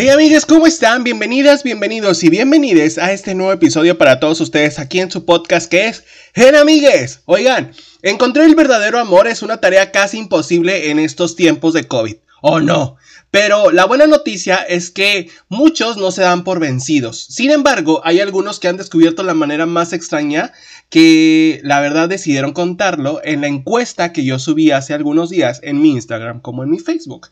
Hey 0.00 0.10
amigues, 0.10 0.46
¿cómo 0.46 0.68
están? 0.68 1.02
Bienvenidas, 1.02 1.64
bienvenidos 1.64 2.22
y 2.22 2.30
bienvenides 2.30 2.98
a 2.98 3.10
este 3.12 3.34
nuevo 3.34 3.52
episodio 3.52 3.98
para 3.98 4.20
todos 4.20 4.40
ustedes 4.40 4.78
aquí 4.78 5.00
en 5.00 5.10
su 5.10 5.24
podcast 5.24 5.68
que 5.68 5.88
es 5.88 6.04
Gen 6.36 6.54
Amigues. 6.54 7.22
Oigan, 7.24 7.72
encontrar 8.02 8.46
el 8.46 8.54
verdadero 8.54 9.00
amor 9.00 9.26
es 9.26 9.42
una 9.42 9.56
tarea 9.56 9.90
casi 9.90 10.18
imposible 10.18 10.92
en 10.92 11.00
estos 11.00 11.34
tiempos 11.34 11.74
de 11.74 11.88
COVID. 11.88 12.14
¿O 12.40 12.60
no? 12.60 12.94
Pero 13.32 13.72
la 13.72 13.86
buena 13.86 14.06
noticia 14.06 14.58
es 14.58 14.90
que 14.90 15.30
muchos 15.48 15.96
no 15.96 16.12
se 16.12 16.22
dan 16.22 16.44
por 16.44 16.60
vencidos. 16.60 17.26
Sin 17.28 17.50
embargo, 17.50 18.00
hay 18.04 18.20
algunos 18.20 18.60
que 18.60 18.68
han 18.68 18.76
descubierto 18.76 19.24
la 19.24 19.34
manera 19.34 19.66
más 19.66 19.92
extraña 19.92 20.52
que 20.90 21.60
la 21.64 21.80
verdad 21.80 22.08
decidieron 22.08 22.52
contarlo 22.52 23.20
en 23.24 23.40
la 23.40 23.48
encuesta 23.48 24.12
que 24.12 24.24
yo 24.24 24.38
subí 24.38 24.70
hace 24.70 24.94
algunos 24.94 25.28
días 25.28 25.58
en 25.64 25.82
mi 25.82 25.90
Instagram 25.90 26.40
como 26.40 26.62
en 26.62 26.70
mi 26.70 26.78
Facebook. 26.78 27.30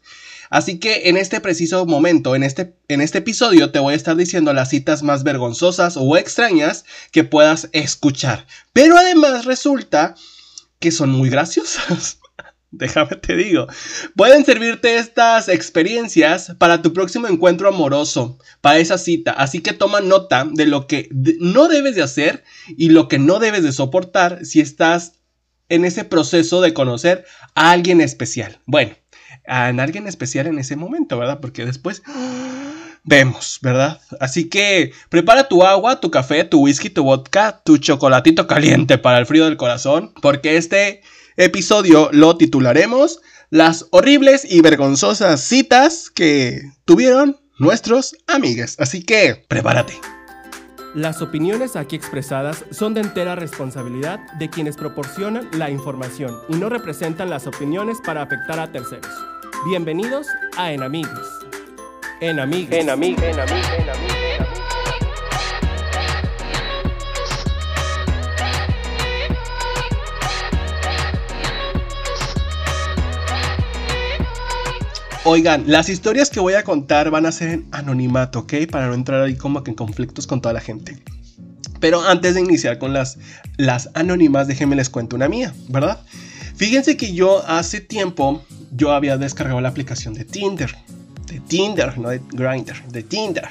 Así 0.50 0.78
que 0.78 1.08
en 1.08 1.16
este 1.16 1.40
preciso 1.40 1.86
momento, 1.86 2.34
en 2.34 2.42
este, 2.42 2.76
en 2.88 3.00
este 3.00 3.18
episodio, 3.18 3.70
te 3.70 3.78
voy 3.78 3.94
a 3.94 3.96
estar 3.96 4.16
diciendo 4.16 4.52
las 4.52 4.70
citas 4.70 5.02
más 5.02 5.22
vergonzosas 5.22 5.96
o 5.96 6.16
extrañas 6.16 6.84
que 7.12 7.24
puedas 7.24 7.68
escuchar. 7.72 8.46
Pero 8.72 8.96
además 8.96 9.44
resulta 9.44 10.14
que 10.78 10.90
son 10.90 11.10
muy 11.10 11.30
graciosas. 11.30 12.18
Déjame 12.70 13.16
te 13.16 13.36
digo. 13.36 13.66
Pueden 14.16 14.44
servirte 14.44 14.96
estas 14.96 15.48
experiencias 15.48 16.54
para 16.58 16.82
tu 16.82 16.92
próximo 16.92 17.26
encuentro 17.26 17.68
amoroso, 17.68 18.38
para 18.60 18.78
esa 18.78 18.98
cita. 18.98 19.32
Así 19.32 19.60
que 19.60 19.72
toma 19.72 20.00
nota 20.00 20.46
de 20.50 20.66
lo 20.66 20.86
que 20.86 21.08
no 21.12 21.68
debes 21.68 21.94
de 21.94 22.02
hacer 22.02 22.44
y 22.68 22.90
lo 22.90 23.08
que 23.08 23.18
no 23.18 23.38
debes 23.38 23.62
de 23.62 23.72
soportar 23.72 24.44
si 24.44 24.60
estás 24.60 25.12
en 25.68 25.84
ese 25.84 26.04
proceso 26.04 26.60
de 26.60 26.74
conocer 26.74 27.24
a 27.54 27.70
alguien 27.70 28.00
especial. 28.00 28.60
Bueno, 28.66 28.94
a 29.46 29.68
alguien 29.68 30.06
especial 30.06 30.46
en 30.46 30.58
ese 30.58 30.76
momento, 30.76 31.18
¿verdad? 31.18 31.40
Porque 31.40 31.64
después 31.64 32.02
vemos, 33.04 33.58
¿verdad? 33.62 34.00
Así 34.20 34.48
que 34.48 34.92
prepara 35.08 35.48
tu 35.48 35.64
agua, 35.64 36.00
tu 36.00 36.10
café, 36.10 36.44
tu 36.44 36.60
whisky, 36.60 36.90
tu 36.90 37.04
vodka, 37.04 37.60
tu 37.64 37.78
chocolatito 37.78 38.46
caliente 38.46 38.98
para 38.98 39.18
el 39.18 39.26
frío 39.26 39.44
del 39.44 39.56
corazón, 39.56 40.12
porque 40.20 40.56
este 40.56 41.02
episodio 41.36 42.08
lo 42.12 42.36
titularemos 42.36 43.20
Las 43.50 43.86
horribles 43.90 44.44
y 44.44 44.60
vergonzosas 44.60 45.40
citas 45.40 46.10
que 46.10 46.62
tuvieron 46.84 47.38
nuestros 47.58 48.16
amigues. 48.26 48.76
Así 48.80 49.04
que 49.04 49.44
prepárate. 49.48 49.94
Las 50.96 51.20
opiniones 51.20 51.76
aquí 51.76 51.94
expresadas 51.94 52.64
son 52.70 52.94
de 52.94 53.02
entera 53.02 53.36
responsabilidad 53.36 54.18
de 54.38 54.48
quienes 54.48 54.76
proporcionan 54.76 55.48
la 55.52 55.68
información 55.68 56.34
y 56.48 56.54
no 56.54 56.70
representan 56.70 57.28
las 57.28 57.46
opiniones 57.46 57.98
para 58.02 58.22
afectar 58.22 58.58
a 58.58 58.72
terceros. 58.72 59.35
Bienvenidos 59.64 60.28
a 60.56 60.70
Enamigues. 60.70 61.10
Enamigues. 62.20 62.78
Enamigues. 62.78 63.22
Enamigues. 63.24 63.68
Enamigues. 63.78 64.46
Oigan, 75.24 75.64
las 75.66 75.88
historias 75.88 76.30
que 76.30 76.38
voy 76.38 76.54
a 76.54 76.62
contar 76.62 77.10
van 77.10 77.26
a 77.26 77.32
ser 77.32 77.48
en 77.48 77.68
anonimato, 77.72 78.40
¿ok? 78.40 78.54
Para 78.70 78.86
no 78.86 78.94
entrar 78.94 79.22
ahí 79.22 79.34
como 79.34 79.64
que 79.64 79.72
en 79.72 79.74
conflictos 79.76 80.26
con 80.28 80.40
toda 80.40 80.52
la 80.52 80.60
gente. 80.60 81.02
Pero 81.80 82.02
antes 82.02 82.34
de 82.34 82.42
iniciar 82.42 82.78
con 82.78 82.92
las, 82.92 83.18
las 83.56 83.90
anónimas, 83.94 84.46
déjenme 84.46 84.76
les 84.76 84.88
cuento 84.88 85.16
una 85.16 85.28
mía, 85.28 85.52
¿verdad? 85.68 85.98
Fíjense 86.56 86.96
que 86.96 87.12
yo 87.12 87.44
hace 87.46 87.80
tiempo, 87.80 88.44
yo 88.76 88.92
había 88.92 89.16
descargado 89.18 89.60
la 89.60 89.68
aplicación 89.68 90.14
de 90.14 90.24
Tinder. 90.24 90.74
De 91.26 91.40
Tinder, 91.40 91.98
no 91.98 92.08
de 92.10 92.20
Grindr, 92.32 92.82
de 92.88 93.02
Tinder. 93.02 93.48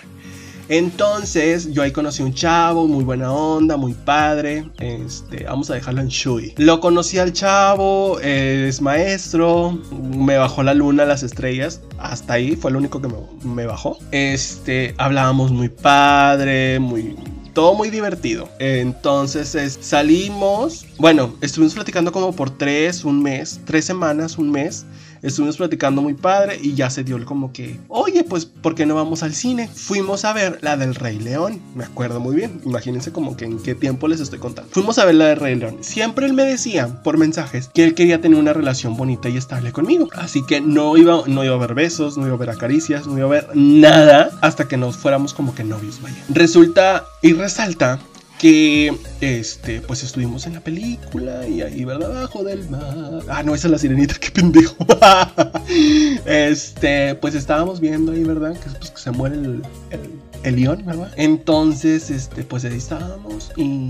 Entonces, 0.67 1.71
yo 1.73 1.83
ahí 1.83 1.91
conocí 1.91 2.23
a 2.23 2.25
un 2.25 2.33
chavo, 2.33 2.87
muy 2.87 3.03
buena 3.03 3.31
onda, 3.31 3.77
muy 3.77 3.93
padre. 3.93 4.65
Este, 4.79 5.43
vamos 5.43 5.69
a 5.69 5.75
dejarlo 5.75 6.01
en 6.01 6.07
Shui. 6.07 6.53
Lo 6.57 6.79
conocí 6.79 7.19
al 7.19 7.33
chavo, 7.33 8.19
es 8.19 8.81
maestro, 8.81 9.79
me 9.91 10.37
bajó 10.37 10.63
la 10.63 10.73
luna, 10.73 11.05
las 11.05 11.21
estrellas. 11.21 11.81
Hasta 11.99 12.33
ahí 12.33 12.55
fue 12.55 12.71
lo 12.71 12.79
único 12.79 12.99
que 12.99 13.09
me, 13.43 13.65
bajó. 13.65 13.99
Este, 14.11 14.95
hablábamos 14.97 15.51
muy 15.51 15.69
padre, 15.69 16.79
muy, 16.79 17.15
todo 17.53 17.75
muy 17.75 17.91
divertido. 17.91 18.49
Entonces 18.57 19.77
salimos, 19.81 20.87
bueno, 20.97 21.35
estuvimos 21.41 21.75
platicando 21.75 22.11
como 22.11 22.35
por 22.35 22.49
tres, 22.49 23.05
un 23.05 23.21
mes, 23.21 23.61
tres 23.65 23.85
semanas, 23.85 24.39
un 24.39 24.49
mes. 24.49 24.85
Estuvimos 25.25 25.57
platicando 25.57 26.03
muy 26.03 26.13
padre 26.13 26.59
y 26.61 26.75
ya 26.75 26.91
se 26.91 27.03
dio 27.03 27.15
el 27.15 27.25
como 27.25 27.51
que, 27.51 27.79
oye, 27.87 28.23
pues, 28.23 28.45
¿por 28.45 28.75
qué 28.75 28.85
no 28.85 28.93
vamos 28.93 29.23
al 29.23 29.33
cine? 29.33 29.67
Fuimos 29.67 30.23
a 30.23 30.33
ver 30.33 30.59
la 30.61 30.77
del 30.77 30.93
Rey 30.93 31.17
León, 31.17 31.59
me 31.73 31.83
acuerdo 31.83 32.19
muy 32.19 32.35
bien, 32.35 32.61
imagínense 32.63 33.11
como 33.11 33.35
que 33.35 33.45
en 33.45 33.57
qué 33.57 33.73
tiempo 33.73 34.07
les 34.07 34.19
estoy 34.19 34.37
contando. 34.37 34.69
Fuimos 34.71 34.99
a 34.99 35.05
ver 35.05 35.15
la 35.15 35.25
del 35.25 35.39
Rey 35.39 35.55
León. 35.55 35.77
Siempre 35.81 36.27
él 36.27 36.33
me 36.33 36.43
decía 36.43 37.01
por 37.01 37.17
mensajes 37.17 37.71
que 37.73 37.83
él 37.83 37.95
quería 37.95 38.21
tener 38.21 38.37
una 38.37 38.53
relación 38.53 38.95
bonita 38.97 39.27
y 39.27 39.37
estable 39.37 39.71
conmigo. 39.71 40.09
Así 40.13 40.45
que 40.45 40.61
no 40.61 40.95
iba, 40.95 41.23
no 41.25 41.43
iba 41.43 41.55
a 41.55 41.59
ver 41.59 41.73
besos, 41.73 42.19
no 42.19 42.27
iba 42.27 42.35
a 42.35 42.39
ver 42.39 42.51
acaricias, 42.51 43.07
no 43.07 43.17
iba 43.17 43.25
a 43.25 43.29
ver 43.29 43.49
nada 43.55 44.29
hasta 44.41 44.67
que 44.67 44.77
nos 44.77 44.95
fuéramos 44.95 45.33
como 45.33 45.55
que 45.55 45.63
novios, 45.63 46.01
vaya. 46.03 46.23
Resulta 46.29 47.05
y 47.23 47.33
resalta 47.33 47.99
que 48.39 48.93
este 49.21 49.81
pues 49.81 50.03
estuvimos 50.03 50.45
en 50.45 50.53
la 50.53 50.59
película 50.59 51.47
y 51.47 51.61
ahí 51.61 51.85
verdad 51.85 52.17
abajo 52.17 52.43
del 52.43 52.67
mar. 52.69 53.21
Ah 53.29 53.43
no 53.43 53.55
esa 53.55 53.67
es 53.67 53.71
la 53.71 53.77
sirenita 53.77 54.15
qué 54.19 54.31
pendejo. 54.31 54.75
Este 56.25 57.15
pues 57.15 57.35
estábamos 57.35 57.79
viendo 57.79 58.11
ahí 58.11 58.23
verdad 58.23 58.53
que, 58.53 58.69
pues, 58.69 58.91
que 58.91 58.99
se 58.99 59.11
muere 59.11 59.35
el, 59.35 59.61
el, 60.43 60.55
león 60.55 60.83
verdad 60.85 61.11
entonces 61.15 62.09
este 62.09 62.43
pues 62.43 62.65
ahí 62.65 62.75
estábamos 62.77 63.51
y 63.55 63.87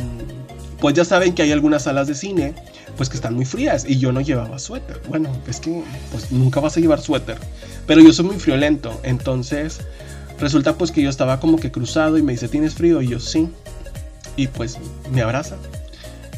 pues 0.80 0.96
ya 0.96 1.06
saben 1.06 1.34
que 1.34 1.42
hay 1.42 1.52
algunas 1.52 1.84
salas 1.84 2.08
de 2.08 2.16
cine 2.16 2.54
pues 2.98 3.10
que 3.10 3.16
están 3.16 3.34
muy 3.34 3.46
frías 3.46 3.86
y 3.88 3.98
yo 3.98 4.12
no 4.12 4.22
llevaba 4.22 4.60
suéter. 4.60 5.02
Bueno 5.10 5.30
es 5.48 5.60
que 5.60 5.84
pues 6.12 6.32
nunca 6.32 6.60
vas 6.60 6.78
a 6.78 6.80
llevar 6.80 7.02
suéter 7.02 7.38
pero 7.88 8.02
yo 8.02 8.14
soy 8.14 8.26
muy 8.26 8.40
friolento. 8.40 9.00
Entonces 9.04 9.80
resulta 10.40 10.78
pues 10.78 10.92
que 10.92 11.02
yo 11.02 11.10
estaba 11.10 11.40
como 11.40 11.58
que 11.58 11.72
cruzado 11.72 12.18
y 12.18 12.22
me 12.22 12.34
dice 12.34 12.48
tienes 12.48 12.76
frío 12.76 13.02
y 13.02 13.08
yo 13.08 13.20
sí 13.20 13.50
y 14.36 14.48
pues 14.48 14.78
me 15.12 15.22
abraza. 15.22 15.58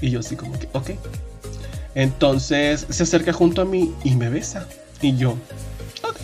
Y 0.02 0.10
yo 0.10 0.20
así 0.20 0.36
como 0.36 0.58
que, 0.58 0.68
ok. 0.74 0.92
Entonces 1.96 2.86
se 2.90 3.04
acerca 3.04 3.34
junto 3.34 3.62
a 3.62 3.66
mí 3.66 3.94
y 4.04 4.16
me 4.16 4.30
besa. 4.30 4.68
Y 5.02 5.16
yo, 5.16 5.32
ok. 6.04 6.18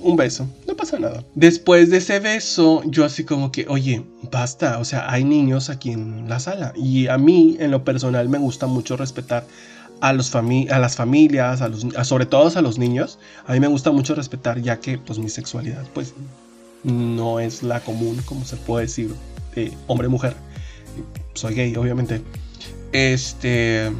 Un 0.00 0.16
beso, 0.16 0.48
no 0.66 0.76
pasa 0.76 0.98
nada. 0.98 1.24
Después 1.34 1.90
de 1.90 1.98
ese 1.98 2.20
beso, 2.20 2.82
yo 2.86 3.04
así 3.04 3.24
como 3.24 3.50
que, 3.50 3.66
oye, 3.68 4.04
basta, 4.30 4.78
o 4.78 4.84
sea, 4.84 5.10
hay 5.10 5.24
niños 5.24 5.70
aquí 5.70 5.92
en 5.92 6.28
la 6.28 6.40
sala. 6.40 6.72
Y 6.76 7.08
a 7.08 7.18
mí, 7.18 7.56
en 7.60 7.70
lo 7.70 7.84
personal, 7.84 8.28
me 8.28 8.38
gusta 8.38 8.66
mucho 8.66 8.96
respetar 8.96 9.46
a, 10.00 10.12
los 10.12 10.34
a 10.34 10.78
las 10.78 10.96
familias, 10.96 11.62
a 11.62 11.68
los, 11.68 11.86
sobre 12.02 12.26
todo 12.26 12.50
a 12.56 12.62
los 12.62 12.78
niños. 12.78 13.18
A 13.46 13.52
mí 13.52 13.60
me 13.60 13.68
gusta 13.68 13.90
mucho 13.90 14.14
respetar, 14.14 14.60
ya 14.60 14.80
que 14.80 14.98
pues 14.98 15.18
mi 15.18 15.28
sexualidad, 15.28 15.84
pues, 15.94 16.14
no 16.84 17.40
es 17.40 17.62
la 17.62 17.80
común, 17.80 18.20
como 18.26 18.44
se 18.44 18.56
puede 18.56 18.86
decir, 18.86 19.14
de 19.54 19.72
hombre-mujer 19.86 20.36
soy 21.34 21.54
gay, 21.54 21.76
obviamente. 21.76 22.22
Este, 22.92 23.90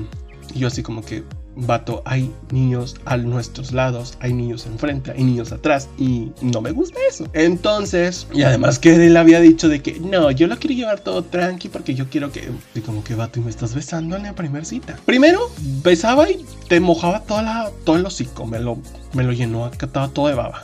yo 0.54 0.68
así 0.68 0.82
como 0.82 1.02
que, 1.02 1.24
vato, 1.56 2.02
hay 2.04 2.30
niños 2.50 2.96
a 3.04 3.16
nuestros 3.16 3.72
lados, 3.72 4.16
hay 4.20 4.32
niños 4.32 4.66
enfrente, 4.66 5.12
hay 5.12 5.24
niños 5.24 5.52
atrás 5.52 5.88
y 5.98 6.30
no 6.40 6.60
me 6.60 6.70
gusta 6.70 6.98
eso. 7.08 7.26
Entonces, 7.32 8.26
y 8.32 8.42
además 8.42 8.78
que 8.78 8.94
él 8.94 9.16
había 9.16 9.40
dicho 9.40 9.68
de 9.68 9.80
que 9.82 9.98
no, 10.00 10.30
yo 10.30 10.46
lo 10.46 10.58
quiero 10.58 10.76
llevar 10.76 11.00
todo 11.00 11.22
tranqui 11.22 11.68
porque 11.68 11.94
yo 11.94 12.08
quiero 12.08 12.30
que, 12.30 12.50
y 12.74 12.80
como 12.80 13.02
que 13.02 13.14
vato, 13.14 13.40
y 13.40 13.42
me 13.42 13.50
estás 13.50 13.74
besando 13.74 14.16
en 14.16 14.24
la 14.24 14.34
primera 14.34 14.64
cita. 14.64 14.98
Primero, 15.06 15.50
besaba 15.82 16.30
y 16.30 16.44
te 16.68 16.80
mojaba 16.80 17.20
toda 17.20 17.42
la, 17.42 17.70
todo 17.84 17.96
el 17.96 18.06
hocico, 18.06 18.46
me 18.46 18.60
lo, 18.60 18.78
me 19.14 19.24
lo 19.24 19.32
llenó, 19.32 19.66
estaba 19.66 20.08
todo 20.08 20.28
de 20.28 20.34
baba. 20.34 20.62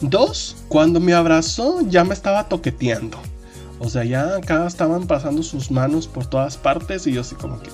Dos, 0.00 0.56
cuando 0.68 0.98
me 0.98 1.12
abrazó 1.12 1.80
ya 1.88 2.04
me 2.04 2.14
estaba 2.14 2.48
toqueteando. 2.48 3.18
O 3.82 3.88
sea, 3.88 4.04
ya 4.04 4.36
acá 4.36 4.66
estaban 4.66 5.06
pasando 5.06 5.42
sus 5.42 5.70
manos 5.70 6.06
por 6.06 6.26
todas 6.26 6.56
partes 6.56 7.06
y 7.06 7.12
yo 7.12 7.22
así 7.22 7.34
como 7.34 7.60
que... 7.60 7.70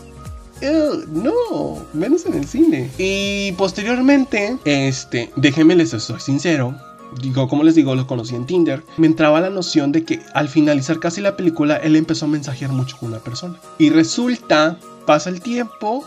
no, 1.09 1.87
menos 1.93 2.25
en 2.25 2.35
el 2.35 2.47
cine. 2.47 2.91
Y 2.97 3.53
posteriormente, 3.53 4.57
este, 4.65 5.31
déjenme 5.37 5.77
les 5.77 5.91
soy 5.91 6.19
sincero, 6.19 6.75
digo, 7.21 7.47
como 7.47 7.63
les 7.63 7.75
digo, 7.75 7.95
lo 7.95 8.07
conocí 8.07 8.35
en 8.35 8.47
Tinder, 8.47 8.83
me 8.97 9.07
entraba 9.07 9.41
la 9.41 9.51
noción 9.51 9.93
de 9.93 10.05
que 10.05 10.21
al 10.33 10.49
finalizar 10.49 10.99
casi 10.99 11.21
la 11.21 11.37
película, 11.37 11.77
él 11.77 11.95
empezó 11.95 12.25
a 12.25 12.29
mensajear 12.29 12.73
mucho 12.73 12.97
con 12.99 13.11
una 13.11 13.19
persona. 13.19 13.59
Y 13.79 13.91
resulta, 13.91 14.79
pasa 15.07 15.29
el 15.29 15.41
tiempo, 15.41 16.05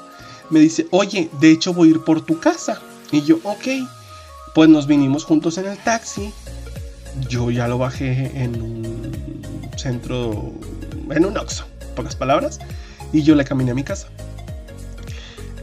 me 0.49 0.59
dice, 0.59 0.87
oye, 0.91 1.29
de 1.39 1.51
hecho 1.51 1.73
voy 1.73 1.89
a 1.89 1.91
ir 1.91 1.99
por 2.01 2.21
tu 2.21 2.39
casa. 2.39 2.81
Y 3.11 3.21
yo, 3.21 3.37
ok, 3.43 3.67
pues 4.55 4.67
nos 4.67 4.87
vinimos 4.87 5.25
juntos 5.25 5.57
en 5.57 5.67
el 5.67 5.77
taxi. 5.77 6.33
Yo 7.29 7.51
ya 7.51 7.67
lo 7.67 7.77
bajé 7.77 8.31
en 8.35 8.61
un 8.61 9.11
centro, 9.77 10.53
en 11.09 11.25
un 11.25 11.37
Oxxo, 11.37 11.65
pocas 11.95 12.15
palabras, 12.15 12.59
y 13.11 13.23
yo 13.23 13.35
le 13.35 13.43
caminé 13.43 13.71
a 13.71 13.75
mi 13.75 13.83
casa. 13.83 14.07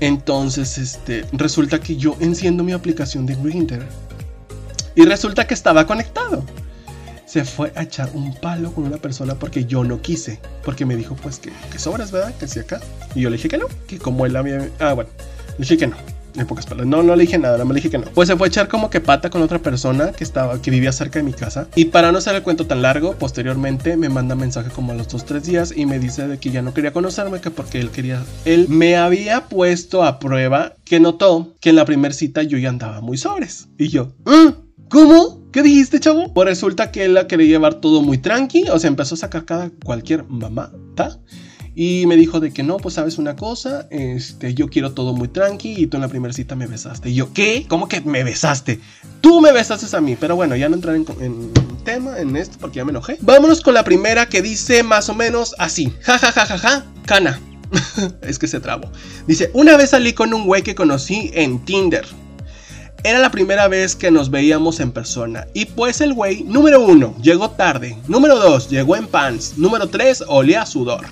Entonces, 0.01 0.79
este, 0.79 1.25
resulta 1.33 1.81
que 1.81 1.97
yo 1.97 2.17
enciendo 2.21 2.63
mi 2.63 2.73
aplicación 2.73 3.27
de 3.27 3.35
Grindr 3.35 3.85
y 4.95 5.05
resulta 5.05 5.47
que 5.47 5.55
estaba 5.55 5.87
conectado. 5.87 6.45
se 7.27 7.45
fue 7.45 7.73
a 7.77 7.83
echar 7.83 8.11
un 8.15 8.35
palo 8.35 8.73
con 8.73 8.85
una 8.85 8.97
persona 8.97 9.35
porque 9.35 9.67
yo 9.67 9.85
no 9.85 10.01
quise. 10.01 10.41
Porque 10.65 10.87
me 10.87 10.97
dijo, 10.97 11.15
pues 11.15 11.39
que, 11.39 11.53
que 11.71 11.79
sobras, 11.79 12.11
¿verdad? 12.11 12.35
Que 12.37 12.49
si 12.49 12.59
acá. 12.61 12.81
Y 13.15 13.21
yo 13.21 13.31
le 13.31 13.37
dije 13.37 13.49
que 13.49 13.59
no, 13.59 13.67
que 13.87 13.99
como 13.99 14.25
él 14.25 14.35
había. 14.35 14.71
Ah, 14.81 14.95
bueno, 14.95 15.11
le 15.53 15.59
dije 15.59 15.77
que 15.77 15.87
no. 15.89 15.97
No, 16.87 17.03
no 17.03 17.17
le 17.17 17.23
dije 17.23 17.39
nada, 17.39 17.65
me 17.65 17.75
le 17.75 17.81
dije 17.81 17.91
que 17.91 17.99
no. 17.99 18.07
Pues 18.15 18.29
se 18.29 18.37
fue 18.37 18.47
a 18.47 18.49
echar 18.49 18.69
como 18.69 18.91
que 18.91 19.01
pata 19.01 19.31
con 19.31 19.43
otra 19.43 19.59
persona 19.59 20.13
que 20.13 20.25
estaba, 20.25 20.61
que 20.61 20.71
vivía 20.71 20.93
cerca 20.93 21.19
de 21.19 21.23
mi 21.25 21.33
casa. 21.33 21.69
Y 21.75 21.87
para 21.87 22.13
no 22.13 22.19
hacer 22.19 22.35
el 22.35 22.43
cuento 22.43 22.67
tan 22.67 22.83
largo, 22.83 23.15
posteriormente 23.15 23.97
me 23.97 24.09
manda 24.09 24.35
mensaje 24.35 24.71
como 24.71 24.93
a 24.93 24.95
los 24.95 25.09
dos, 25.09 25.25
tres 25.25 25.45
días 25.45 25.73
y 25.77 25.87
me 25.87 25.99
dice 25.99 26.29
de 26.29 26.39
que 26.39 26.51
ya 26.51 26.63
no 26.63 26.75
quería 26.75 26.93
conocerme, 26.93 27.41
que 27.41 27.51
porque 27.51 27.81
él 27.81 27.91
quería. 27.91 28.23
Él 28.45 28.67
me 28.69 28.97
había 28.97 29.47
puesto 29.49 30.05
a 30.05 30.19
prueba 30.19 30.75
que 30.85 31.01
notó 31.01 31.55
que 31.61 31.71
en 31.71 31.77
la 31.77 31.85
primera 31.85 32.15
cita 32.15 32.43
yo 32.43 32.59
ya 32.59 32.69
andaba 32.69 33.01
muy 33.01 33.19
sobres. 33.19 33.69
Y 33.79 33.89
yo, 33.89 34.13
¿Mm? 34.25 34.89
¿cómo? 34.89 35.39
¿Qué 35.53 35.63
dijiste, 35.63 36.01
chavo? 36.01 36.33
Pues 36.33 36.49
resulta 36.49 36.91
que 36.91 37.05
él 37.05 37.15
la 37.15 37.27
quería 37.27 37.47
llevar 37.47 37.75
todo 37.75 38.03
muy 38.03 38.19
tranqui, 38.19 38.69
o 38.71 38.79
sea, 38.79 38.89
empezó 38.89 39.15
a 39.15 39.19
sacar 39.19 39.45
cada 39.45 39.71
cualquier 39.85 40.25
mamá, 40.25 40.73
¿ta? 40.95 41.19
Y 41.81 42.07
me 42.07 42.17
dijo 42.17 42.41
de 42.41 42.53
que 42.53 42.65
no, 42.65 42.79
pues 42.79 42.97
sabes 42.97 43.19
una 43.19 43.37
cosa, 43.37 43.87
este, 43.91 44.53
yo 44.53 44.67
quiero 44.67 44.95
todo 44.95 45.13
muy 45.13 45.29
tranqui 45.29 45.77
y 45.77 45.87
tú 45.87 45.97
en 45.97 46.01
la 46.01 46.09
primera 46.09 46.35
cita 46.35 46.57
me 46.57 46.67
besaste. 46.67 47.11
Y 47.11 47.15
yo, 47.15 47.33
¿qué? 47.33 47.67
¿Cómo 47.69 47.87
que 47.87 48.01
me 48.01 48.25
besaste? 48.25 48.81
Tú 49.21 49.41
me 49.41 49.53
besaste 49.53 49.97
a 49.97 50.01
mí, 50.01 50.17
pero 50.19 50.35
bueno, 50.35 50.57
ya 50.57 50.69
no 50.69 50.75
entrar 50.75 50.97
en, 50.97 51.07
en 51.21 51.53
tema, 51.85 52.19
en 52.19 52.37
esto, 52.37 52.57
porque 52.61 52.79
ya 52.79 52.85
me 52.85 52.91
enojé. 52.91 53.17
Vámonos 53.21 53.61
con 53.61 53.75
la 53.75 53.85
primera 53.85 54.29
que 54.29 54.43
dice 54.43 54.83
más 54.83 55.09
o 55.09 55.15
menos 55.15 55.55
así, 55.57 55.95
ja, 56.01 56.19
ja, 56.19 56.33
ja, 56.33 56.47
ja, 56.47 56.59
ja, 56.59 56.85
cana. 57.07 57.41
es 58.23 58.41
que 58.41 58.49
se 58.49 58.59
trabó. 58.59 58.91
Dice, 59.29 59.53
una 59.55 59.77
vez 59.77 59.91
salí 59.91 60.15
con 60.15 60.35
un 60.35 60.47
güey 60.47 60.63
que 60.65 60.75
conocí 60.75 61.31
en 61.33 61.65
Tinder. 61.65 62.05
Era 63.05 63.21
la 63.21 63.31
primera 63.31 63.69
vez 63.69 63.95
que 63.95 64.11
nos 64.11 64.33
veíamos 64.33 64.81
en 64.81 64.91
persona. 64.91 65.47
Y 65.55 65.67
pues 65.67 66.01
el 66.01 66.13
güey, 66.13 66.43
número 66.43 66.81
uno, 66.81 67.15
llegó 67.23 67.51
tarde. 67.51 67.97
Número 68.09 68.37
dos, 68.37 68.69
llegó 68.69 68.97
en 68.97 69.07
pants. 69.07 69.57
Número 69.57 69.89
tres, 69.89 70.25
olía 70.27 70.63
a 70.63 70.67
sudor. 70.67 71.07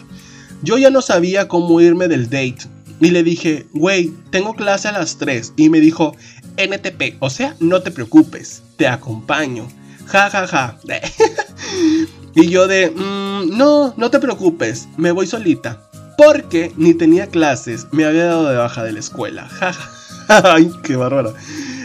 Yo 0.66 0.76
ya 0.78 0.90
no 0.90 1.00
sabía 1.00 1.46
cómo 1.46 1.80
irme 1.80 2.08
del 2.08 2.24
date. 2.24 2.66
Y 3.00 3.12
le 3.12 3.22
dije, 3.22 3.66
güey, 3.72 4.12
tengo 4.30 4.54
clase 4.54 4.88
a 4.88 4.92
las 4.92 5.16
3. 5.16 5.52
Y 5.56 5.70
me 5.70 5.78
dijo, 5.78 6.16
NTP, 6.56 7.18
o 7.20 7.30
sea, 7.30 7.54
no 7.60 7.82
te 7.82 7.92
preocupes, 7.92 8.64
te 8.76 8.88
acompaño. 8.88 9.68
Ja, 10.06 10.28
ja, 10.28 10.44
ja. 10.48 10.76
y 12.34 12.48
yo 12.48 12.66
de, 12.66 12.90
mmm, 12.90 13.56
no, 13.56 13.94
no 13.96 14.10
te 14.10 14.18
preocupes, 14.18 14.88
me 14.96 15.12
voy 15.12 15.28
solita. 15.28 15.88
Porque 16.18 16.72
ni 16.76 16.94
tenía 16.94 17.28
clases, 17.28 17.86
me 17.92 18.04
había 18.04 18.24
dado 18.24 18.48
de 18.48 18.56
baja 18.56 18.82
de 18.82 18.90
la 18.90 18.98
escuela. 18.98 19.46
Ja, 19.48 19.72
ja. 19.72 19.90
Ay, 20.52 20.68
qué 20.82 20.96
bárbara. 20.96 21.30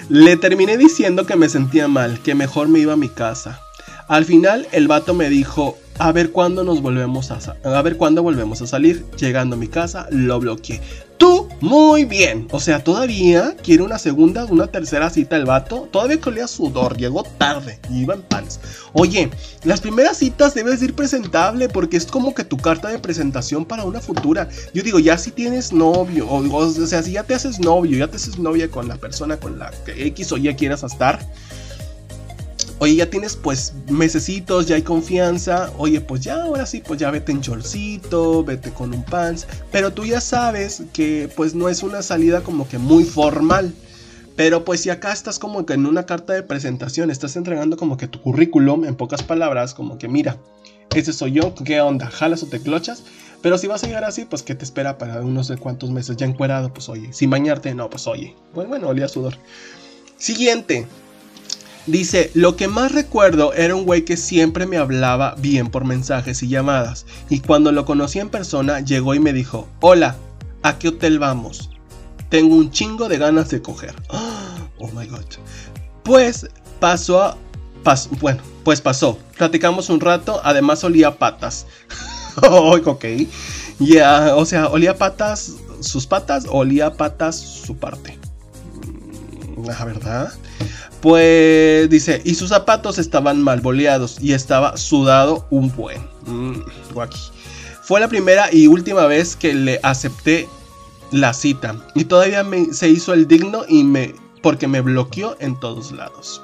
Le 0.09 0.37
terminé 0.37 0.77
diciendo 0.77 1.27
que 1.27 1.35
me 1.35 1.49
sentía 1.49 1.87
mal, 1.87 2.19
que 2.21 2.33
mejor 2.33 2.67
me 2.67 2.79
iba 2.79 2.93
a 2.93 2.97
mi 2.97 3.09
casa. 3.09 3.61
Al 4.07 4.25
final 4.25 4.67
el 4.71 4.87
vato 4.87 5.13
me 5.13 5.29
dijo, 5.29 5.77
a 6.01 6.11
ver 6.11 6.31
cuándo 6.31 6.63
nos 6.63 6.81
volvemos 6.81 7.29
a, 7.29 7.37
a 7.63 7.81
ver 7.83 7.95
cuándo 7.95 8.23
volvemos 8.23 8.59
a 8.63 8.67
salir. 8.67 9.05
Llegando 9.17 9.55
a 9.55 9.59
mi 9.59 9.67
casa, 9.67 10.07
lo 10.09 10.39
bloqueé. 10.39 10.81
Tú, 11.17 11.47
muy 11.59 12.05
bien. 12.05 12.47
O 12.49 12.59
sea, 12.59 12.83
todavía 12.83 13.55
quiere 13.61 13.83
una 13.83 13.99
segunda, 13.99 14.45
una 14.45 14.65
tercera 14.65 15.11
cita 15.11 15.35
el 15.35 15.45
vato. 15.45 15.87
Todavía 15.91 16.19
colía 16.19 16.47
sudor, 16.47 16.97
llegó 16.97 17.21
tarde 17.37 17.79
y 17.91 18.01
iba 18.01 18.15
en 18.15 18.23
pants. 18.23 18.59
Oye, 18.93 19.29
las 19.63 19.79
primeras 19.79 20.17
citas 20.17 20.55
debes 20.55 20.81
ir 20.81 20.95
presentable 20.95 21.69
porque 21.69 21.97
es 21.97 22.07
como 22.07 22.33
que 22.33 22.43
tu 22.43 22.57
carta 22.57 22.89
de 22.89 22.97
presentación 22.97 23.65
para 23.65 23.83
una 23.83 24.01
futura. 24.01 24.49
Yo 24.73 24.81
digo, 24.81 24.97
ya 24.97 25.19
si 25.19 25.29
tienes 25.29 25.71
novio, 25.71 26.27
o, 26.27 26.39
o 26.51 26.71
sea, 26.87 27.03
si 27.03 27.11
ya 27.11 27.23
te 27.23 27.35
haces 27.35 27.59
novio, 27.59 27.99
ya 27.99 28.07
te 28.07 28.15
haces 28.15 28.39
novia 28.39 28.71
con 28.71 28.87
la 28.87 28.95
persona 28.95 29.37
con 29.37 29.59
la 29.59 29.69
que 29.85 30.07
X 30.07 30.31
o 30.31 30.37
Y 30.37 30.51
quieras 30.55 30.81
estar 30.81 31.19
Oye, 32.81 32.95
ya 32.95 33.07
tienes 33.07 33.35
pues 33.35 33.73
mesecitos, 33.91 34.65
ya 34.65 34.75
hay 34.75 34.81
confianza. 34.81 35.71
Oye, 35.77 36.01
pues 36.01 36.21
ya 36.21 36.41
ahora 36.41 36.65
sí, 36.65 36.81
pues 36.83 36.99
ya 36.99 37.11
vete 37.11 37.31
en 37.31 37.41
chorcito, 37.41 38.43
vete 38.43 38.71
con 38.71 38.91
un 38.91 39.03
pants. 39.03 39.45
Pero 39.71 39.93
tú 39.93 40.03
ya 40.03 40.19
sabes 40.19 40.81
que 40.91 41.29
pues 41.35 41.53
no 41.53 41.69
es 41.69 41.83
una 41.83 42.01
salida 42.01 42.41
como 42.41 42.67
que 42.67 42.79
muy 42.79 43.03
formal. 43.03 43.71
Pero 44.35 44.65
pues 44.65 44.81
si 44.81 44.89
acá 44.89 45.13
estás 45.13 45.37
como 45.37 45.63
que 45.63 45.73
en 45.73 45.85
una 45.85 46.07
carta 46.07 46.33
de 46.33 46.41
presentación, 46.41 47.11
estás 47.11 47.35
entregando 47.35 47.77
como 47.77 47.97
que 47.97 48.07
tu 48.07 48.19
currículum, 48.19 48.83
en 48.85 48.95
pocas 48.95 49.21
palabras, 49.21 49.75
como 49.75 49.99
que 49.99 50.07
mira, 50.07 50.37
ese 50.95 51.13
soy 51.13 51.33
yo, 51.33 51.53
¿qué 51.53 51.81
onda? 51.81 52.09
¿Jalas 52.09 52.41
o 52.41 52.47
te 52.47 52.59
clochas? 52.59 53.03
Pero 53.43 53.59
si 53.59 53.67
vas 53.67 53.83
a 53.83 53.87
llegar 53.87 54.05
así, 54.05 54.25
pues 54.25 54.41
¿qué 54.41 54.55
te 54.55 54.65
espera 54.65 54.97
para 54.97 55.21
unos 55.21 55.49
de 55.49 55.57
cuantos 55.57 55.91
meses 55.91 56.17
ya 56.17 56.25
encuerado? 56.25 56.73
Pues 56.73 56.89
oye, 56.89 57.13
sin 57.13 57.29
bañarte, 57.29 57.75
no, 57.75 57.91
pues 57.91 58.07
oye. 58.07 58.35
Bueno, 58.55 58.69
bueno, 58.69 58.87
olía 58.87 59.07
sudor. 59.07 59.35
Siguiente, 60.17 60.87
Dice, 61.87 62.29
lo 62.35 62.55
que 62.55 62.67
más 62.67 62.91
recuerdo 62.91 63.53
era 63.53 63.75
un 63.75 63.85
güey 63.85 64.05
que 64.05 64.15
siempre 64.15 64.67
me 64.67 64.77
hablaba 64.77 65.35
bien 65.39 65.69
por 65.69 65.83
mensajes 65.83 66.43
y 66.43 66.47
llamadas. 66.47 67.05
Y 67.29 67.39
cuando 67.39 67.71
lo 67.71 67.85
conocí 67.85 68.19
en 68.19 68.29
persona, 68.29 68.81
llegó 68.81 69.15
y 69.15 69.19
me 69.19 69.33
dijo, 69.33 69.67
hola, 69.79 70.15
¿a 70.61 70.77
qué 70.77 70.89
hotel 70.89 71.17
vamos? 71.17 71.71
Tengo 72.29 72.55
un 72.55 72.71
chingo 72.71 73.09
de 73.09 73.17
ganas 73.17 73.49
de 73.49 73.61
coger. 73.61 73.95
Oh 74.83 74.89
my 74.95 75.05
god. 75.05 75.25
Pues 76.03 76.47
pasó 76.79 77.21
a... 77.21 77.37
bueno, 78.19 78.41
pues 78.63 78.81
pasó. 78.81 79.19
Platicamos 79.37 79.91
un 79.91 79.99
rato, 79.99 80.41
además 80.43 80.83
olía 80.83 81.19
patas. 81.19 81.67
oh, 82.49 82.79
ok. 82.83 83.05
Ya, 83.77 84.35
o 84.35 84.43
sea, 84.43 84.69
olía 84.69 84.97
patas 84.97 85.53
sus 85.81 86.07
patas, 86.07 86.45
olía 86.49 86.93
patas 86.93 87.35
su 87.35 87.75
parte. 87.77 88.17
Mm, 89.55 89.65
la 89.65 89.85
verdad. 89.85 90.33
Pues 91.01 91.89
dice, 91.89 92.21
y 92.23 92.35
sus 92.35 92.49
zapatos 92.49 92.99
estaban 92.99 93.41
mal 93.41 93.61
boleados 93.61 94.17
y 94.21 94.33
estaba 94.33 94.77
sudado 94.77 95.47
un 95.49 95.75
buen. 95.75 95.99
Mm, 96.27 96.61
Fue 97.81 97.99
la 97.99 98.07
primera 98.07 98.53
y 98.53 98.67
última 98.67 99.07
vez 99.07 99.35
que 99.35 99.53
le 99.53 99.79
acepté 99.81 100.47
la 101.11 101.33
cita 101.33 101.75
y 101.95 102.05
todavía 102.05 102.43
me, 102.43 102.73
se 102.73 102.87
hizo 102.87 103.13
el 103.13 103.27
digno 103.27 103.63
y 103.67 103.83
me 103.83 104.15
porque 104.41 104.67
me 104.67 104.81
bloqueó 104.81 105.35
en 105.39 105.59
todos 105.59 105.91
lados. 105.91 106.41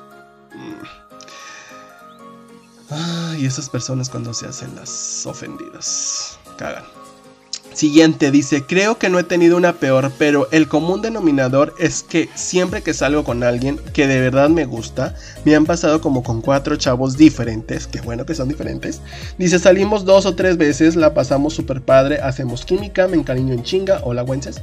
Mm. 2.89 3.37
y 3.39 3.45
esas 3.45 3.69
personas 3.69 4.09
cuando 4.09 4.33
se 4.33 4.47
hacen 4.47 4.75
las 4.75 5.25
ofendidas, 5.25 6.39
cagan. 6.57 6.83
Siguiente 7.77 8.31
dice, 8.31 8.63
creo 8.65 8.97
que 8.97 9.07
no 9.07 9.19
he 9.19 9.23
tenido 9.23 9.55
una 9.55 9.73
peor, 9.73 10.11
pero 10.17 10.47
el 10.49 10.67
común 10.67 11.03
denominador 11.03 11.75
es 11.77 12.01
que 12.01 12.27
siempre 12.33 12.81
que 12.81 12.95
salgo 12.95 13.23
con 13.23 13.43
alguien 13.43 13.77
que 13.93 14.07
de 14.07 14.19
verdad 14.19 14.49
me 14.49 14.65
gusta, 14.65 15.13
me 15.45 15.55
han 15.55 15.67
pasado 15.67 16.01
como 16.01 16.23
con 16.23 16.41
cuatro 16.41 16.75
chavos 16.77 17.17
diferentes, 17.17 17.85
que 17.85 18.01
bueno 18.01 18.25
que 18.25 18.33
son 18.33 18.47
diferentes. 18.47 18.99
Dice, 19.37 19.59
salimos 19.59 20.05
dos 20.05 20.25
o 20.25 20.33
tres 20.33 20.57
veces, 20.57 20.95
la 20.95 21.13
pasamos 21.13 21.53
súper 21.53 21.83
padre, 21.83 22.19
hacemos 22.19 22.65
química, 22.65 23.07
me 23.07 23.17
encariño 23.17 23.53
en 23.53 23.61
chinga, 23.61 23.99
hola 24.01 24.23
güences. 24.23 24.59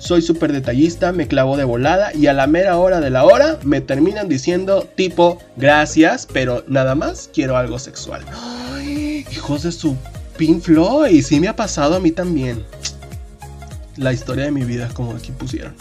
Soy 0.00 0.20
súper 0.20 0.52
detallista, 0.52 1.12
me 1.12 1.28
clavo 1.28 1.56
de 1.56 1.62
volada 1.62 2.12
y 2.16 2.26
a 2.26 2.32
la 2.32 2.48
mera 2.48 2.78
hora 2.78 2.98
de 2.98 3.10
la 3.10 3.22
hora 3.22 3.60
me 3.62 3.80
terminan 3.80 4.28
diciendo 4.28 4.88
tipo, 4.96 5.38
gracias, 5.56 6.26
pero 6.32 6.64
nada 6.66 6.96
más 6.96 7.30
quiero 7.32 7.56
algo 7.56 7.78
sexual. 7.78 8.24
Ay, 8.34 9.24
hijos 9.30 9.62
de 9.62 9.70
su 9.70 9.96
Pink 10.36 10.62
Floyd, 10.62 11.22
sí 11.22 11.40
me 11.40 11.48
ha 11.48 11.56
pasado 11.56 11.96
a 11.96 12.00
mí 12.00 12.10
también. 12.10 12.64
La 13.96 14.12
historia 14.12 14.44
de 14.44 14.50
mi 14.50 14.64
vida, 14.64 14.88
como 14.92 15.12
aquí 15.12 15.32
pusieron. 15.32 15.74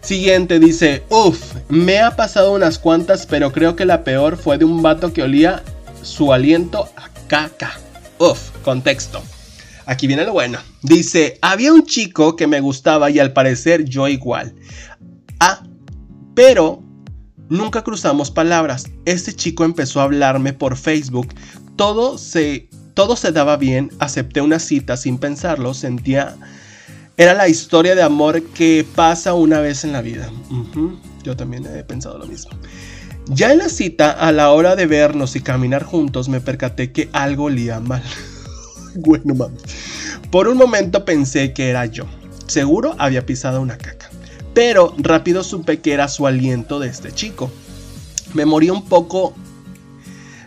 Siguiente 0.00 0.58
dice, 0.58 1.02
uff, 1.10 1.54
me 1.68 2.00
ha 2.00 2.16
pasado 2.16 2.52
unas 2.52 2.78
cuantas, 2.78 3.26
pero 3.26 3.52
creo 3.52 3.76
que 3.76 3.84
la 3.84 4.02
peor 4.02 4.38
fue 4.38 4.56
de 4.56 4.64
un 4.64 4.82
vato 4.82 5.12
que 5.12 5.22
olía 5.22 5.62
su 6.02 6.32
aliento 6.32 6.88
a 6.96 7.10
caca. 7.28 7.78
Uff, 8.18 8.50
contexto. 8.62 9.22
Aquí 9.84 10.06
viene 10.06 10.24
lo 10.24 10.32
bueno. 10.32 10.58
Dice, 10.82 11.38
había 11.42 11.72
un 11.72 11.84
chico 11.84 12.36
que 12.36 12.46
me 12.46 12.60
gustaba 12.60 13.10
y 13.10 13.18
al 13.18 13.32
parecer 13.32 13.84
yo 13.84 14.08
igual. 14.08 14.54
Ah, 15.38 15.62
pero 16.34 16.82
nunca 17.48 17.82
cruzamos 17.82 18.30
palabras. 18.30 18.86
Este 19.04 19.34
chico 19.34 19.64
empezó 19.64 20.00
a 20.00 20.04
hablarme 20.04 20.52
por 20.52 20.76
Facebook. 20.76 21.34
Todo 21.76 22.18
se 22.18 22.70
todo 22.94 23.16
se 23.16 23.32
daba 23.32 23.56
bien, 23.56 23.90
acepté 23.98 24.40
una 24.40 24.58
cita 24.58 24.96
sin 24.96 25.18
pensarlo, 25.18 25.74
sentía... 25.74 26.36
Era 27.16 27.34
la 27.34 27.48
historia 27.48 27.94
de 27.94 28.02
amor 28.02 28.42
que 28.42 28.86
pasa 28.94 29.34
una 29.34 29.60
vez 29.60 29.84
en 29.84 29.92
la 29.92 30.00
vida. 30.00 30.30
Yo 31.22 31.36
también 31.36 31.66
he 31.66 31.84
pensado 31.84 32.16
lo 32.16 32.24
mismo. 32.24 32.50
Ya 33.26 33.52
en 33.52 33.58
la 33.58 33.68
cita, 33.68 34.10
a 34.10 34.32
la 34.32 34.50
hora 34.52 34.74
de 34.74 34.86
vernos 34.86 35.36
y 35.36 35.40
caminar 35.40 35.84
juntos, 35.84 36.30
me 36.30 36.40
percaté 36.40 36.92
que 36.92 37.10
algo 37.12 37.44
olía 37.44 37.78
mal. 37.78 38.02
bueno, 38.94 39.34
mames. 39.34 39.60
Por 40.30 40.48
un 40.48 40.56
momento 40.56 41.04
pensé 41.04 41.52
que 41.52 41.68
era 41.68 41.84
yo. 41.84 42.06
Seguro 42.46 42.94
había 42.98 43.26
pisado 43.26 43.60
una 43.60 43.76
caca. 43.76 44.08
Pero 44.54 44.94
rápido 44.98 45.44
supe 45.44 45.80
que 45.80 45.92
era 45.92 46.08
su 46.08 46.26
aliento 46.26 46.80
de 46.80 46.88
este 46.88 47.12
chico. 47.12 47.50
Me 48.32 48.46
morí 48.46 48.70
un 48.70 48.84
poco 48.86 49.34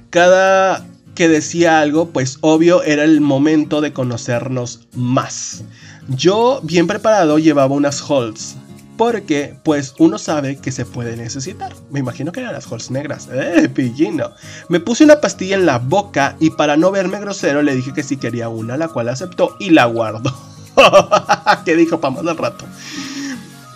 cada 0.10 0.86
que 1.16 1.28
decía 1.28 1.80
algo, 1.80 2.10
pues 2.10 2.38
obvio 2.42 2.84
era 2.84 3.04
el 3.04 3.22
momento 3.22 3.82
de 3.82 3.94
conocernos 3.94 4.88
más. 4.96 5.64
Yo, 6.08 6.60
bien 6.64 6.88
preparado, 6.88 7.40
llevaba 7.40 7.74
unas 7.74 8.02
holds 8.10 8.56
porque 8.98 9.56
pues 9.64 9.96
uno 9.98 10.18
sabe 10.18 10.58
que 10.58 10.72
se 10.72 10.86
puede 10.86 11.18
necesitar. 11.18 11.74
Me 11.92 12.00
imagino 12.00 12.32
que 12.32 12.42
eran 12.42 12.54
las 12.54 12.72
Halls 12.72 12.92
negras. 12.92 13.28
¡Eh, 13.34 13.70
pillino! 13.70 14.32
Me 14.70 14.80
puse 14.80 15.04
una 15.04 15.22
pastilla 15.22 15.56
en 15.56 15.66
la 15.66 15.80
boca 15.80 16.36
y 16.40 16.52
para 16.52 16.78
no 16.78 16.92
verme 16.92 17.20
grosero 17.20 17.62
le 17.62 17.76
dije 17.76 17.94
que 17.94 18.04
si 18.04 18.18
quería 18.18 18.50
una, 18.50 18.78
la 18.78 18.88
cual 18.88 19.10
aceptó 19.10 19.56
y 19.60 19.72
la 19.72 19.86
guardó. 19.86 20.34
¿Qué 21.66 21.76
dijo 21.76 22.00
para 22.00 22.16
más 22.16 22.28
al 22.28 22.38
rato? 22.38 22.66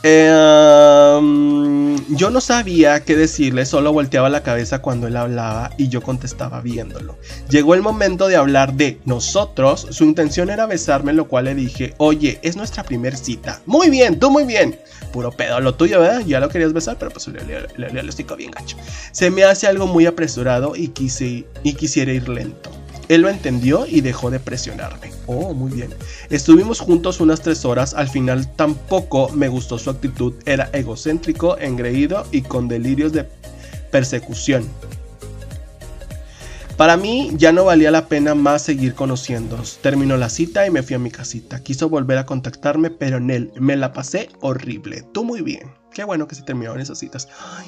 Em, 0.03 1.97
yo 2.15 2.29
no 2.29 2.39
sabía 2.39 3.03
qué 3.03 3.15
decirle, 3.15 3.65
solo 3.65 3.91
volteaba 3.91 4.29
la 4.29 4.43
cabeza 4.43 4.79
cuando 4.79 5.07
él 5.07 5.17
hablaba 5.17 5.71
y 5.77 5.89
yo 5.89 6.01
contestaba 6.01 6.61
viéndolo. 6.61 7.17
Llegó 7.49 7.73
el 7.73 7.81
momento 7.81 8.27
de 8.27 8.35
hablar 8.35 8.73
de 8.73 8.99
nosotros, 9.05 9.87
su 9.89 10.03
intención 10.03 10.49
era 10.49 10.65
besarme, 10.65 11.13
lo 11.13 11.27
cual 11.27 11.45
le 11.45 11.55
dije, 11.55 11.93
oye, 11.97 12.39
es 12.43 12.55
nuestra 12.55 12.83
primer 12.83 13.17
cita. 13.17 13.61
Muy 13.65 13.89
bien, 13.89 14.19
tú 14.19 14.29
muy 14.29 14.43
bien. 14.43 14.79
Puro 15.11 15.31
pedo, 15.31 15.59
lo 15.59 15.73
tuyo, 15.75 16.01
¿verdad? 16.01 16.21
Ya 16.25 16.39
lo 16.39 16.49
querías 16.49 16.73
besar, 16.73 16.97
pero 16.99 17.11
pues 17.11 17.27
le, 17.27 17.43
le, 17.43 17.89
le, 17.89 18.35
bien 18.37 18.51
gacho. 18.51 18.77
Se 19.11 19.29
me 19.29 19.43
hace 19.43 19.67
algo 19.67 19.87
muy 19.87 20.05
apresurado 20.05 20.73
y 20.75 20.89
quisiera 20.89 22.11
ir 22.11 22.29
lento. 22.29 22.69
Él 23.09 23.21
lo 23.21 23.29
entendió 23.29 23.85
y 23.87 24.01
dejó 24.01 24.29
de 24.29 24.39
presionarme. 24.39 25.11
Oh, 25.27 25.53
muy 25.53 25.71
bien. 25.71 25.93
Estuvimos 26.29 26.79
juntos 26.79 27.19
unas 27.19 27.41
tres 27.41 27.63
horas. 27.65 27.93
Al 27.93 28.09
final 28.09 28.51
tampoco 28.55 29.29
me 29.29 29.47
gustó 29.47 29.79
su 29.79 29.89
actitud. 29.89 30.33
Era 30.45 30.69
egocéntrico, 30.73 31.57
engreído 31.57 32.25
y 32.31 32.41
con 32.41 32.67
delirios 32.67 33.13
de 33.13 33.25
persecución. 33.91 34.67
Para 36.77 36.95
mí 36.95 37.31
ya 37.33 37.51
no 37.51 37.65
valía 37.65 37.89
la 37.89 38.07
pena 38.07 38.35
más 38.35 38.61
seguir 38.61 38.93
conociéndonos. 38.93 39.79
Terminó 39.81 40.15
la 40.15 40.29
cita 40.29 40.67
y 40.67 40.69
me 40.69 40.83
fui 40.83 40.95
a 40.95 40.99
mi 40.99 41.09
casita. 41.09 41.63
Quiso 41.63 41.89
volver 41.89 42.19
a 42.19 42.25
contactarme, 42.27 42.91
pero 42.91 43.17
en 43.17 43.31
él 43.31 43.51
me 43.55 43.75
la 43.75 43.93
pasé 43.93 44.29
horrible. 44.41 45.03
Tú 45.11 45.23
muy 45.23 45.41
bien. 45.41 45.71
Qué 45.91 46.03
bueno 46.03 46.27
que 46.27 46.35
se 46.35 46.43
terminaron 46.43 46.79
esas 46.79 46.99
citas. 46.99 47.27
Ay, 47.55 47.65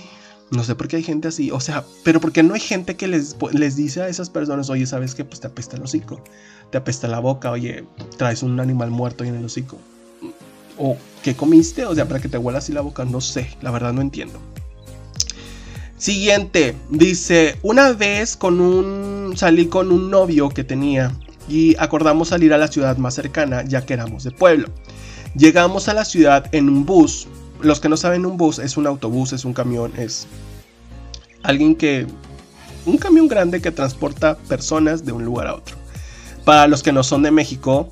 no 0.51 0.63
sé 0.63 0.75
por 0.75 0.87
qué 0.87 0.95
hay 0.97 1.03
gente 1.03 1.27
así, 1.27 1.51
o 1.51 1.59
sea, 1.59 1.83
pero 2.03 2.19
porque 2.19 2.41
no 2.41 2.55
hay 2.55 2.59
gente 2.59 2.95
que 2.95 3.07
les, 3.07 3.35
les 3.51 3.75
dice 3.75 4.01
a 4.01 4.07
esas 4.07 4.29
personas, 4.29 4.69
oye, 4.69 4.85
¿sabes 4.85 5.13
qué? 5.13 5.23
Pues 5.23 5.39
te 5.39 5.47
apesta 5.47 5.75
el 5.75 5.83
hocico, 5.83 6.23
te 6.71 6.77
apesta 6.77 7.07
la 7.07 7.19
boca, 7.19 7.51
oye, 7.51 7.85
traes 8.17 8.41
un 8.41 8.59
animal 8.59 8.89
muerto 8.89 9.23
ahí 9.23 9.29
en 9.29 9.35
el 9.35 9.45
hocico. 9.45 9.77
O, 10.77 10.97
¿qué 11.23 11.35
comiste? 11.35 11.85
O 11.85 11.93
sea, 11.93 12.07
para 12.07 12.19
que 12.19 12.29
te 12.29 12.37
huela 12.37 12.59
así 12.59 12.71
la 12.71 12.81
boca, 12.81 13.05
no 13.05 13.21
sé, 13.21 13.55
la 13.61 13.69
verdad 13.69 13.93
no 13.93 14.01
entiendo. 14.01 14.39
Siguiente, 15.97 16.75
dice, 16.89 17.57
una 17.61 17.91
vez 17.91 18.37
con 18.37 18.61
un, 18.61 19.35
salí 19.35 19.67
con 19.67 19.91
un 19.91 20.09
novio 20.09 20.49
que 20.49 20.63
tenía 20.63 21.13
y 21.49 21.75
acordamos 21.77 22.29
salir 22.29 22.53
a 22.53 22.57
la 22.57 22.69
ciudad 22.69 22.97
más 22.97 23.15
cercana 23.15 23.63
ya 23.63 23.85
que 23.85 23.93
éramos 23.93 24.23
de 24.23 24.31
pueblo. 24.31 24.69
Llegamos 25.35 25.89
a 25.89 25.93
la 25.93 26.05
ciudad 26.05 26.47
en 26.53 26.69
un 26.69 26.85
bus 26.85 27.27
los 27.61 27.79
que 27.79 27.89
no 27.89 27.97
saben, 27.97 28.25
un 28.25 28.37
bus 28.37 28.59
es 28.59 28.77
un 28.77 28.87
autobús, 28.87 29.33
es 29.33 29.45
un 29.45 29.53
camión, 29.53 29.93
es 29.97 30.27
alguien 31.43 31.75
que... 31.75 32.07
Un 32.85 32.97
camión 32.97 33.27
grande 33.27 33.61
que 33.61 33.71
transporta 33.71 34.37
personas 34.37 35.05
de 35.05 35.11
un 35.11 35.25
lugar 35.25 35.47
a 35.47 35.55
otro. 35.55 35.75
Para 36.45 36.67
los 36.67 36.81
que 36.81 36.93
no 36.93 37.03
son 37.03 37.23
de 37.23 37.31
México 37.31 37.89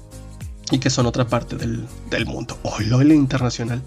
y 0.71 0.79
que 0.79 0.89
son 0.89 1.05
otra 1.05 1.27
parte 1.27 1.55
del, 1.55 1.85
del 2.09 2.25
mundo. 2.25 2.57
Hoy 2.63 2.85
lo 2.85 3.01
internacional. 3.03 3.81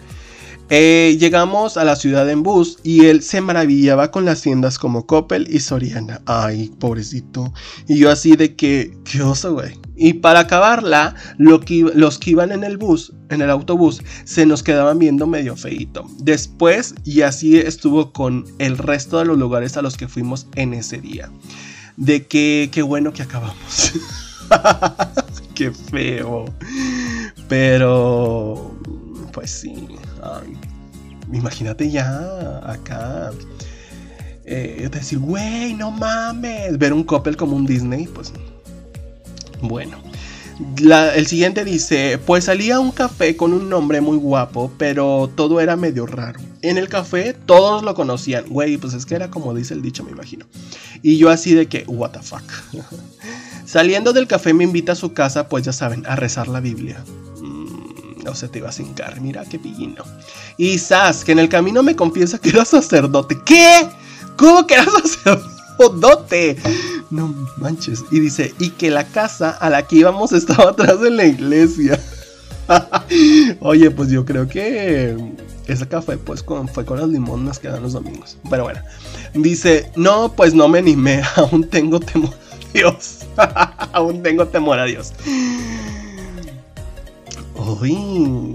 Eh, 0.73 1.17
llegamos 1.19 1.77
a 1.77 1.83
la 1.83 1.97
ciudad 1.97 2.31
en 2.31 2.45
bus 2.45 2.79
y 2.85 3.07
él 3.07 3.25
se 3.25 3.41
maravillaba 3.41 4.13
con 4.13 4.25
las 4.25 4.41
tiendas 4.43 4.79
como 4.79 5.05
Coppel 5.05 5.49
y 5.51 5.59
Soriana. 5.59 6.23
Ay, 6.27 6.71
pobrecito. 6.79 7.53
Y 7.89 7.99
yo 7.99 8.09
así 8.09 8.37
de 8.37 8.55
que, 8.55 8.97
qué 9.05 9.21
oso, 9.21 9.55
güey. 9.55 9.77
Y 9.97 10.15
para 10.15 10.41
acabarla, 10.41 11.17
los 11.39 12.19
que 12.19 12.31
iban 12.31 12.53
en 12.53 12.63
el 12.63 12.79
bus, 12.79 13.13
en 13.31 13.43
el 13.43 13.51
autobús, 13.51 14.01
se 14.25 14.47
nos 14.47 14.63
quedaban 14.63 15.01
viendo 15.01 15.27
medio 15.27 15.57
feito. 15.57 16.09
Después, 16.19 16.95
y 17.05 17.23
así 17.23 17.59
estuvo 17.59 18.13
con 18.13 18.45
el 18.61 18.79
resto 18.79 19.19
de 19.19 19.25
los 19.25 19.39
lugares 19.39 19.77
a 19.77 19.83
los 19.83 19.97
que 19.97 20.07
fuimos 20.07 20.47
en 20.55 20.73
ese 20.75 21.01
día. 21.01 21.33
De 21.97 22.29
que, 22.29 22.71
qué 22.71 22.83
bueno 22.83 23.13
que 23.13 23.25
acabamos. 23.25 23.93
qué 25.57 25.73
feo. 25.73 26.45
Pero, 27.49 28.73
pues 29.33 29.51
sí 29.51 29.89
imagínate 31.33 31.91
ya 31.91 32.61
acá. 32.65 33.33
Eh, 34.45 34.89
decir, 34.91 35.19
güey, 35.19 35.75
no 35.75 35.91
mames. 35.91 36.79
Ver 36.79 36.93
un 36.93 37.05
couple 37.05 37.37
como 37.37 37.57
un 37.57 37.67
Disney, 37.67 38.07
pues. 38.07 38.33
Bueno. 39.63 39.99
el 41.15 41.27
siguiente 41.27 41.65
dice, 41.65 42.19
pues 42.27 42.45
salía 42.45 42.77
a 42.77 42.81
un 42.81 42.91
café 42.91 43.37
con 43.37 43.53
un 43.53 43.69
nombre 43.69 44.01
muy 44.01 44.17
guapo, 44.17 44.73
pero 44.77 45.31
todo 45.35 45.61
era 45.61 45.77
medio 45.77 46.07
raro. 46.07 46.41
En 46.63 46.77
el 46.79 46.89
café 46.89 47.33
todos 47.33 47.83
lo 47.83 47.95
conocían, 47.95 48.45
güey, 48.49 48.77
pues 48.77 48.93
es 48.93 49.07
que 49.07 49.15
era 49.15 49.31
como 49.31 49.55
dice 49.55 49.73
el 49.73 49.83
dicho, 49.83 50.05
me 50.05 50.11
imagino. 50.11 50.47
Y 51.03 51.17
yo 51.17 51.31
así 51.31 51.55
de 51.55 51.67
que, 51.67 51.85
what 51.87 52.11
the 52.11 52.21
fuck. 52.21 52.43
Saliendo 53.65 54.13
del 54.13 54.27
café 54.27 54.53
me 54.53 54.65
invita 54.65 54.93
a 54.93 54.97
su 54.97 55.13
casa, 55.15 55.49
pues 55.49 55.65
ya 55.65 55.73
saben, 55.73 56.05
a 56.07 56.17
rezar 56.17 56.49
la 56.49 56.61
Biblia 56.61 57.03
no 58.25 58.35
se 58.35 58.49
te 58.49 58.59
iba 58.59 58.71
a 58.71 58.83
hincar, 58.83 59.21
mira 59.21 59.45
qué 59.45 59.59
pillino. 59.59 60.05
Y 60.57 60.79
Sas, 60.79 61.25
que 61.25 61.33
en 61.33 61.39
el 61.39 61.49
camino 61.49 61.83
me 61.83 61.97
confiesa 61.97 62.39
que 62.39 62.51
era 62.51 62.65
sacerdote. 62.65 63.39
¿Qué? 63.45 63.89
¿Cómo 64.37 64.67
que 64.67 64.75
era 64.75 64.85
sacerdote? 64.85 66.57
No 67.11 67.35
manches. 67.57 68.05
Y 68.11 68.21
dice, 68.21 68.55
y 68.59 68.71
que 68.71 68.91
la 68.91 69.05
casa 69.05 69.51
a 69.51 69.71
la 69.71 69.87
que 69.87 69.97
íbamos 69.97 70.33
estaba 70.33 70.71
atrás 70.71 71.01
de 71.01 71.11
la 71.11 71.25
iglesia. 71.25 72.01
Oye, 73.61 73.91
pues 73.91 74.11
yo 74.11 74.25
creo 74.25 74.49
que 74.49 75.17
ese 75.67 75.89
café 75.89 76.17
pues 76.17 76.45
fue 76.73 76.85
con 76.85 76.99
las 76.99 77.09
limonas 77.09 77.59
que 77.59 77.69
dan 77.69 77.83
los 77.83 77.93
domingos. 77.93 78.37
Pero 78.49 78.65
bueno. 78.65 78.81
Dice, 79.35 79.91
no, 79.97 80.33
pues 80.33 80.55
no 80.55 80.69
me 80.69 80.79
animé. 80.79 81.23
Aún 81.37 81.69
tengo 81.69 82.01
temor 82.01 82.31
a 82.31 82.73
Dios. 82.73 83.19
Aún 83.93 84.23
tengo 84.23 84.47
temor 84.47 84.79
a 84.79 84.85
Dios. 84.85 85.13
Uy, 87.81 88.55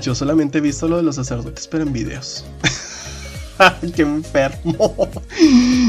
yo 0.00 0.14
solamente 0.14 0.58
he 0.58 0.60
visto 0.60 0.86
lo 0.86 0.98
de 0.98 1.02
los 1.02 1.16
sacerdotes, 1.16 1.66
pero 1.66 1.82
en 1.82 1.92
videos. 1.92 2.44
¡Qué 3.94 4.02
enfermo! 4.02 5.10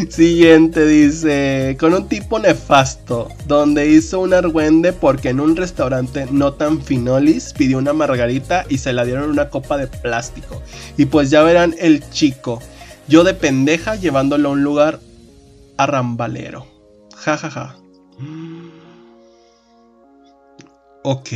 Siguiente 0.10 0.86
dice, 0.88 1.77
con 1.79 1.94
un 1.94 2.08
tipo 2.08 2.39
nefasto, 2.39 3.29
donde 3.48 3.89
hizo 3.89 4.20
un 4.22 4.34
argüende 4.34 4.94
porque 4.94 5.29
en 5.29 5.39
un 5.39 5.55
restaurante 5.55 6.27
no 6.32 6.53
tan 6.53 6.82
finolis 6.82 7.53
pidió 7.53 7.77
una 7.77 7.94
margarita 7.94 8.65
y 8.70 8.77
se 8.77 8.94
la 8.94 9.05
dieron 9.05 9.29
una 9.29 9.50
copa 9.50 9.77
de 9.77 9.88
plástico. 9.88 10.62
Y 10.98 11.05
pues 11.05 11.29
ya 11.29 11.44
verán 11.44 11.75
el 11.79 12.08
chico, 12.10 12.60
yo 13.08 13.24
de 13.24 13.34
pendeja 13.34 13.96
llevándolo 13.96 14.50
a 14.50 14.51
un 14.53 14.63
lugar 14.63 15.00
arrambalero. 15.77 16.65
Ja, 17.15 17.38
ja, 17.38 17.50
ja. 17.50 17.75
Ok, 21.08 21.30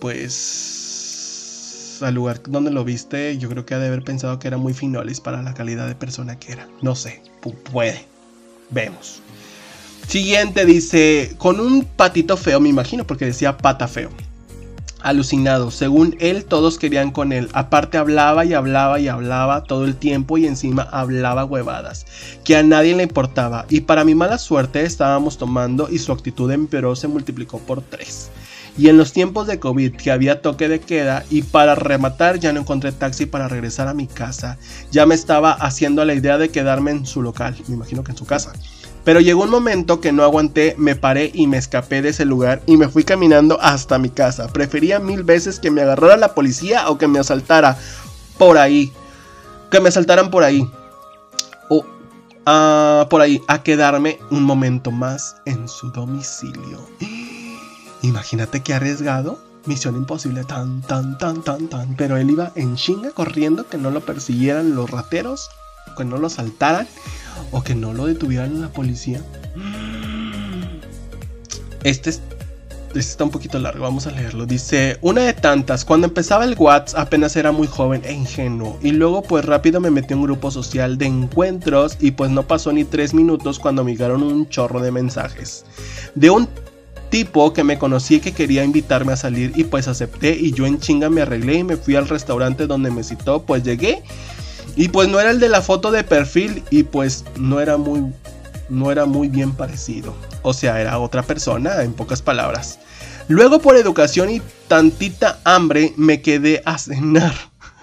pues 0.00 1.98
al 2.00 2.14
lugar 2.14 2.40
donde 2.46 2.70
lo 2.70 2.84
viste, 2.84 3.36
yo 3.38 3.48
creo 3.48 3.66
que 3.66 3.74
ha 3.74 3.80
de 3.80 3.88
haber 3.88 4.04
pensado 4.04 4.38
que 4.38 4.46
era 4.46 4.56
muy 4.56 4.72
finolis 4.72 5.18
para 5.20 5.42
la 5.42 5.52
calidad 5.52 5.88
de 5.88 5.96
persona 5.96 6.38
que 6.38 6.52
era. 6.52 6.68
No 6.80 6.94
sé, 6.94 7.20
puede. 7.72 8.04
Vemos. 8.70 9.20
Siguiente 10.06 10.64
dice, 10.64 11.34
con 11.38 11.58
un 11.58 11.86
patito 11.86 12.36
feo, 12.36 12.60
me 12.60 12.68
imagino, 12.68 13.04
porque 13.04 13.24
decía 13.24 13.58
pata 13.58 13.88
feo 13.88 14.10
alucinado. 15.00 15.70
Según 15.70 16.16
él, 16.20 16.44
todos 16.44 16.78
querían 16.78 17.10
con 17.10 17.32
él. 17.32 17.48
Aparte 17.52 17.98
hablaba 17.98 18.44
y 18.44 18.54
hablaba 18.54 19.00
y 19.00 19.08
hablaba 19.08 19.64
todo 19.64 19.84
el 19.84 19.96
tiempo 19.96 20.38
y 20.38 20.46
encima 20.46 20.82
hablaba 20.82 21.44
huevadas, 21.44 22.06
que 22.44 22.56
a 22.56 22.62
nadie 22.62 22.94
le 22.94 23.04
importaba. 23.04 23.66
Y 23.68 23.82
para 23.82 24.04
mi 24.04 24.14
mala 24.14 24.38
suerte 24.38 24.84
estábamos 24.84 25.38
tomando 25.38 25.88
y 25.90 25.98
su 25.98 26.12
actitud 26.12 26.50
empeoró 26.50 26.96
se 26.96 27.08
multiplicó 27.08 27.58
por 27.58 27.82
tres. 27.82 28.30
Y 28.76 28.88
en 28.88 28.96
los 28.96 29.12
tiempos 29.12 29.48
de 29.48 29.58
COVID 29.58 29.96
que 29.96 30.12
había 30.12 30.40
toque 30.40 30.68
de 30.68 30.78
queda 30.78 31.24
y 31.30 31.42
para 31.42 31.74
rematar 31.74 32.38
ya 32.38 32.52
no 32.52 32.60
encontré 32.60 32.92
taxi 32.92 33.26
para 33.26 33.48
regresar 33.48 33.88
a 33.88 33.94
mi 33.94 34.06
casa. 34.06 34.56
Ya 34.92 35.04
me 35.04 35.16
estaba 35.16 35.50
haciendo 35.52 36.04
la 36.04 36.14
idea 36.14 36.38
de 36.38 36.50
quedarme 36.50 36.92
en 36.92 37.04
su 37.04 37.20
local, 37.20 37.56
me 37.66 37.74
imagino 37.74 38.04
que 38.04 38.12
en 38.12 38.18
su 38.18 38.24
casa. 38.24 38.52
Pero 39.04 39.20
llegó 39.20 39.44
un 39.44 39.50
momento 39.50 40.00
que 40.00 40.12
no 40.12 40.22
aguanté, 40.22 40.74
me 40.78 40.94
paré 40.94 41.30
y 41.32 41.46
me 41.46 41.56
escapé 41.56 42.02
de 42.02 42.10
ese 42.10 42.24
lugar 42.24 42.62
y 42.66 42.76
me 42.76 42.88
fui 42.88 43.04
caminando 43.04 43.58
hasta 43.60 43.98
mi 43.98 44.10
casa. 44.10 44.48
Prefería 44.48 44.98
mil 44.98 45.22
veces 45.22 45.60
que 45.60 45.70
me 45.70 45.82
agarrara 45.82 46.16
la 46.16 46.34
policía 46.34 46.88
o 46.90 46.98
que 46.98 47.08
me 47.08 47.18
asaltara 47.18 47.78
por 48.36 48.58
ahí. 48.58 48.92
Que 49.70 49.80
me 49.80 49.88
asaltaran 49.88 50.30
por 50.30 50.44
ahí. 50.44 50.68
O 51.68 51.78
uh, 51.78 53.08
por 53.08 53.20
ahí 53.20 53.42
a 53.48 53.62
quedarme 53.62 54.18
un 54.30 54.44
momento 54.44 54.90
más 54.90 55.36
en 55.46 55.68
su 55.68 55.90
domicilio. 55.90 56.78
Imagínate 58.02 58.62
qué 58.62 58.74
arriesgado. 58.74 59.38
Misión 59.66 59.96
imposible, 59.96 60.44
tan, 60.44 60.80
tan, 60.82 61.18
tan, 61.18 61.42
tan, 61.42 61.68
tan. 61.68 61.96
Pero 61.96 62.16
él 62.16 62.30
iba 62.30 62.52
en 62.54 62.76
chinga 62.76 63.10
corriendo 63.10 63.66
que 63.68 63.76
no 63.76 63.90
lo 63.90 64.00
persiguieran 64.00 64.74
los 64.74 64.90
rateros, 64.90 65.50
que 65.98 66.04
no 66.04 66.16
lo 66.16 66.30
saltaran 66.30 66.88
o 67.50 67.62
que 67.62 67.74
no 67.74 67.92
lo 67.92 68.06
detuvieran 68.06 68.60
la 68.60 68.68
policía. 68.68 69.20
Este 71.84 72.10
es 72.10 72.20
está 72.94 73.24
un 73.24 73.30
poquito 73.30 73.58
largo, 73.58 73.82
vamos 73.82 74.06
a 74.06 74.10
leerlo. 74.10 74.46
Dice, 74.46 74.98
una 75.02 75.22
de 75.22 75.32
tantas, 75.32 75.84
cuando 75.84 76.06
empezaba 76.06 76.44
el 76.44 76.56
WhatsApp 76.58 77.00
apenas 77.00 77.36
era 77.36 77.52
muy 77.52 77.66
joven 77.66 78.02
e 78.04 78.12
ingenuo. 78.12 78.78
Y 78.82 78.92
luego 78.92 79.22
pues 79.22 79.44
rápido 79.44 79.80
me 79.80 79.90
metí 79.90 80.14
en 80.14 80.20
un 80.20 80.24
grupo 80.24 80.50
social 80.50 80.98
de 80.98 81.06
encuentros 81.06 81.96
y 82.00 82.12
pues 82.12 82.30
no 82.30 82.44
pasó 82.44 82.72
ni 82.72 82.84
tres 82.84 83.14
minutos 83.14 83.58
cuando 83.58 83.84
me 83.84 83.92
llegaron 83.92 84.22
un 84.22 84.48
chorro 84.48 84.80
de 84.80 84.90
mensajes. 84.90 85.64
De 86.14 86.30
un 86.30 86.48
tipo 87.10 87.52
que 87.52 87.64
me 87.64 87.78
conocí 87.78 88.16
y 88.16 88.20
que 88.20 88.32
quería 88.32 88.64
invitarme 88.64 89.12
a 89.12 89.16
salir 89.16 89.52
y 89.56 89.64
pues 89.64 89.88
acepté 89.88 90.36
y 90.36 90.52
yo 90.52 90.66
en 90.66 90.78
chinga 90.78 91.08
me 91.08 91.22
arreglé 91.22 91.54
y 91.54 91.64
me 91.64 91.76
fui 91.76 91.96
al 91.96 92.06
restaurante 92.06 92.66
donde 92.66 92.90
me 92.90 93.02
citó, 93.02 93.42
pues 93.42 93.62
llegué 93.62 94.02
y 94.78 94.88
pues 94.88 95.08
no 95.08 95.18
era 95.18 95.32
el 95.32 95.40
de 95.40 95.48
la 95.48 95.60
foto 95.60 95.90
de 95.90 96.04
perfil 96.04 96.62
y 96.70 96.84
pues 96.84 97.24
no 97.36 97.60
era 97.60 97.76
muy 97.76 98.12
no 98.68 98.92
era 98.92 99.06
muy 99.06 99.28
bien 99.28 99.52
parecido. 99.52 100.14
O 100.42 100.52
sea, 100.52 100.80
era 100.80 100.98
otra 100.98 101.22
persona, 101.22 101.82
en 101.82 101.94
pocas 101.94 102.22
palabras. 102.22 102.78
Luego 103.26 103.58
por 103.58 103.76
educación 103.76 104.30
y 104.30 104.40
tantita 104.68 105.40
hambre 105.44 105.94
me 105.96 106.22
quedé 106.22 106.62
a 106.64 106.78
cenar. 106.78 107.34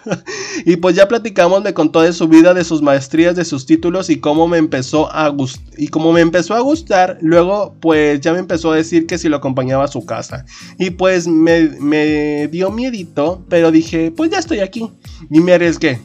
y 0.65 0.77
pues 0.77 0.95
ya 0.95 1.07
platicamos, 1.07 1.63
me 1.63 1.73
contó 1.73 2.01
de 2.01 2.13
su 2.13 2.29
vida, 2.29 2.53
de 2.53 2.63
sus 2.63 2.81
maestrías, 2.81 3.35
de 3.35 3.43
sus 3.43 3.65
títulos 3.65 4.09
y 4.09 4.19
cómo 4.21 4.47
me 4.47 4.57
empezó 4.57 5.11
a 5.11 5.27
gustar. 5.29 5.65
Y 5.77 5.89
como 5.89 6.13
me 6.13 6.21
empezó 6.21 6.55
a 6.55 6.61
gustar, 6.61 7.17
luego 7.21 7.75
pues 7.81 8.21
ya 8.21 8.31
me 8.31 8.39
empezó 8.39 8.71
a 8.71 8.77
decir 8.77 9.05
que 9.05 9.17
si 9.17 9.27
lo 9.27 9.35
acompañaba 9.35 9.83
a 9.83 9.89
su 9.89 10.05
casa. 10.05 10.45
Y 10.79 10.91
pues 10.91 11.27
me, 11.27 11.71
me 11.79 12.47
dio 12.47 12.71
miedito, 12.71 13.43
pero 13.49 13.71
dije, 13.71 14.11
pues 14.15 14.31
ya 14.31 14.39
estoy 14.39 14.59
aquí. 14.59 14.89
Y 15.29 15.41
me 15.41 15.53
arriesgué. 15.53 15.99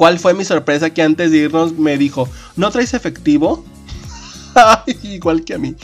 ¿Cuál 0.00 0.18
fue 0.18 0.32
mi 0.32 0.46
sorpresa 0.46 0.88
que 0.88 1.02
antes 1.02 1.30
de 1.30 1.36
irnos 1.36 1.74
me 1.74 1.98
dijo, 1.98 2.26
¿no 2.56 2.70
traes 2.70 2.94
efectivo? 2.94 3.66
Igual 5.02 5.44
que 5.44 5.52
a 5.52 5.58
mí. 5.58 5.76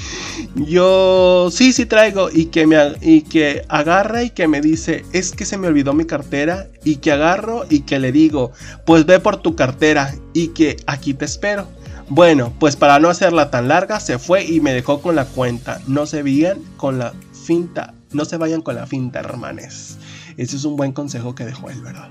Yo 0.55 1.51
sí, 1.53 1.75
sí 1.75 1.85
traigo. 1.85 2.31
Y 2.33 2.47
que, 2.47 2.67
me, 2.67 2.79
y 3.03 3.21
que 3.21 3.67
agarra 3.69 4.23
y 4.23 4.31
que 4.31 4.49
me 4.49 4.63
dice, 4.63 5.05
es 5.13 5.33
que 5.33 5.45
se 5.45 5.59
me 5.59 5.69
olvidó 5.69 5.93
mi 5.93 6.07
cartera. 6.07 6.67
Y 6.83 6.97
que 6.97 7.13
agarro 7.13 7.67
y 7.69 7.81
que 7.81 7.99
le 7.99 8.11
digo, 8.11 8.53
pues 8.87 9.05
ve 9.05 9.21
por 9.21 9.37
tu 9.37 9.55
cartera. 9.55 10.15
Y 10.33 10.49
que 10.49 10.79
aquí 10.87 11.13
te 11.13 11.27
espero. 11.27 11.69
Bueno, 12.09 12.55
pues 12.59 12.75
para 12.75 12.99
no 12.99 13.11
hacerla 13.11 13.51
tan 13.51 13.69
larga, 13.69 14.01
se 14.01 14.19
fue 14.19 14.47
y 14.47 14.63
me 14.63 14.73
dejó 14.73 15.03
con 15.03 15.15
la 15.15 15.27
cuenta. 15.27 15.83
No 15.89 16.07
se 16.07 16.23
vayan 16.23 16.63
con 16.79 16.99
la 16.99 17.13
finta. 17.45 17.93
No 18.13 18.25
se 18.25 18.39
vayan 18.39 18.63
con 18.63 18.77
la 18.77 18.87
finta, 18.87 19.19
hermanes. 19.19 19.99
Ese 20.39 20.57
es 20.57 20.65
un 20.65 20.77
buen 20.77 20.93
consejo 20.93 21.35
que 21.35 21.45
dejó 21.45 21.69
él, 21.69 21.83
¿verdad? 21.83 22.09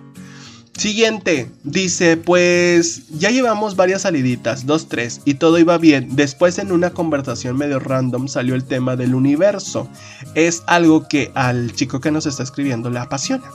Siguiente, 0.78 1.50
dice, 1.64 2.18
pues 2.18 3.08
ya 3.18 3.30
llevamos 3.30 3.78
varias 3.78 4.02
saliditas, 4.02 4.66
dos, 4.66 4.90
tres, 4.90 5.22
y 5.24 5.36
todo 5.36 5.58
iba 5.58 5.78
bien. 5.78 6.18
Después 6.18 6.60
en 6.60 6.74
una 6.74 6.90
conversación 6.90 7.58
medio 7.58 7.80
random 7.80 8.28
salió 8.28 8.56
el 8.56 8.66
tema 8.66 8.98
del 8.98 9.16
universo. 9.16 9.88
Es 10.36 10.64
algo 10.68 11.08
que 11.08 11.32
al 11.34 11.74
chico 11.74 12.02
que 12.02 12.12
nos 12.12 12.26
está 12.26 12.44
escribiendo 12.44 12.90
le 12.90 13.00
apasiona. 13.00 13.50